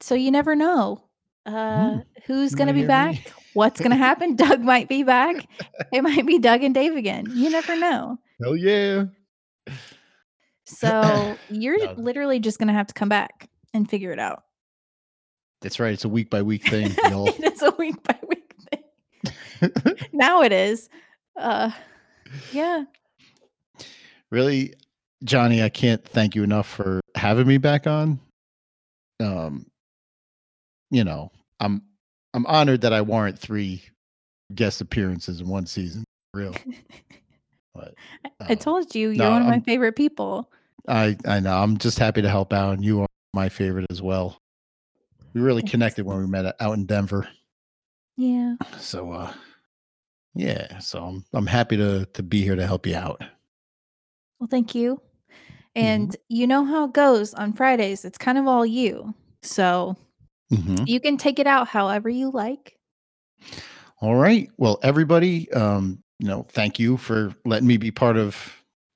So 0.00 0.14
you 0.14 0.30
never 0.30 0.54
know. 0.54 1.04
Uh 1.46 2.00
who's 2.26 2.52
you 2.52 2.56
gonna 2.56 2.72
be 2.72 2.86
back? 2.86 3.12
me. 3.12 3.24
What's 3.52 3.80
gonna 3.80 3.96
happen? 3.96 4.34
Doug 4.36 4.60
might 4.60 4.88
be 4.88 5.02
back. 5.02 5.46
It 5.92 6.02
might 6.02 6.26
be 6.26 6.38
Doug 6.38 6.62
and 6.64 6.74
Dave 6.74 6.96
again. 6.96 7.26
You 7.34 7.50
never 7.50 7.76
know. 7.76 8.18
Hell 8.42 8.56
yeah. 8.56 9.04
So 10.66 11.36
you're 11.50 11.78
No. 11.78 11.94
literally 11.96 12.40
just 12.40 12.58
gonna 12.58 12.72
have 12.72 12.86
to 12.88 12.94
come 12.94 13.08
back 13.08 13.48
and 13.74 13.88
figure 13.88 14.10
it 14.12 14.18
out. 14.18 14.44
That's 15.60 15.78
right. 15.78 15.92
It's 15.92 16.04
a 16.04 16.08
week 16.08 16.30
by 16.30 16.42
week 16.42 16.64
thing, 16.68 16.94
y'all. 17.10 17.28
it 17.28 17.52
is 17.52 17.62
a 17.62 17.70
week 17.72 18.02
by 18.02 18.18
week 18.28 18.54
thing. 18.70 19.72
Now 20.12 20.42
it 20.42 20.52
is. 20.52 20.88
Uh 21.38 21.70
yeah. 22.52 22.84
really, 24.30 24.74
Johnny, 25.24 25.62
I 25.62 25.68
can't 25.68 26.04
thank 26.04 26.34
you 26.34 26.42
enough 26.42 26.66
for 26.68 27.00
having 27.14 27.46
me 27.46 27.58
back 27.58 27.86
on. 27.86 28.18
Um, 29.20 29.66
you 30.90 31.04
know, 31.04 31.30
I'm 31.60 31.82
I'm 32.32 32.46
honored 32.46 32.80
that 32.82 32.92
I 32.92 33.00
warrant 33.00 33.38
three 33.38 33.82
guest 34.54 34.80
appearances 34.80 35.40
in 35.40 35.48
one 35.48 35.66
season. 35.66 36.04
Real. 36.32 36.54
But 37.74 37.94
I 38.40 38.52
uh, 38.52 38.54
told 38.54 38.94
you 38.94 39.08
you're 39.10 39.24
no, 39.24 39.30
one 39.32 39.42
of 39.42 39.48
my 39.48 39.54
I'm- 39.54 39.62
favorite 39.62 39.96
people. 39.96 40.50
I 40.86 41.16
I 41.26 41.40
know. 41.40 41.56
I'm 41.56 41.78
just 41.78 41.98
happy 41.98 42.22
to 42.22 42.28
help 42.28 42.52
out, 42.52 42.74
and 42.74 42.84
you 42.84 43.00
are 43.00 43.06
my 43.32 43.48
favorite 43.48 43.86
as 43.90 44.00
well. 44.02 44.38
We 45.32 45.40
really 45.40 45.62
Thanks. 45.62 45.72
connected 45.72 46.06
when 46.06 46.18
we 46.18 46.26
met 46.26 46.54
out 46.60 46.74
in 46.74 46.86
Denver. 46.86 47.26
Yeah. 48.16 48.54
So 48.78 49.10
uh 49.12 49.32
yeah, 50.36 50.78
so 50.78 51.04
I'm 51.04 51.24
I'm 51.32 51.46
happy 51.46 51.76
to 51.76 52.06
to 52.12 52.22
be 52.22 52.42
here 52.42 52.54
to 52.54 52.66
help 52.66 52.86
you 52.86 52.94
out. 52.96 53.22
Well, 54.38 54.48
thank 54.48 54.74
you. 54.74 55.00
And 55.76 56.16
you 56.28 56.46
know 56.46 56.64
how 56.64 56.84
it 56.84 56.92
goes 56.92 57.34
on 57.34 57.52
Fridays, 57.52 58.04
it's 58.04 58.18
kind 58.18 58.38
of 58.38 58.46
all 58.46 58.64
you. 58.64 59.14
So 59.42 59.96
Mhm. 60.52 60.88
you 60.88 61.00
can 61.00 61.16
take 61.16 61.38
it 61.38 61.46
out 61.46 61.68
however 61.68 62.08
you 62.08 62.30
like. 62.30 62.78
All 64.00 64.16
right. 64.16 64.50
Well, 64.58 64.78
everybody, 64.82 65.50
um, 65.52 66.02
you 66.18 66.28
know, 66.28 66.46
thank 66.50 66.78
you 66.78 66.96
for 66.96 67.34
letting 67.44 67.66
me 67.68 67.76
be 67.76 67.90
part 67.90 68.16
of 68.16 68.36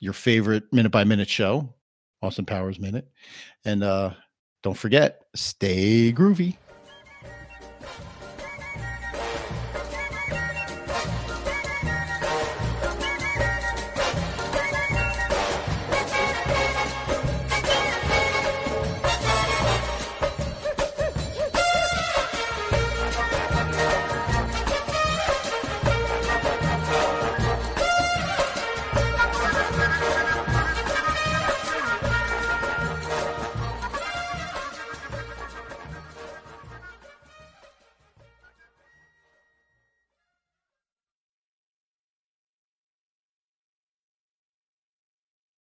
your 0.00 0.12
favorite 0.12 0.64
minute 0.72 0.90
by 0.90 1.04
minute 1.04 1.28
show, 1.28 1.74
Austin 2.22 2.44
Powers 2.46 2.78
Minute. 2.78 3.08
And 3.64 3.82
uh 3.82 4.12
don't 4.62 4.76
forget, 4.76 5.22
stay 5.34 6.12
groovy. 6.12 6.56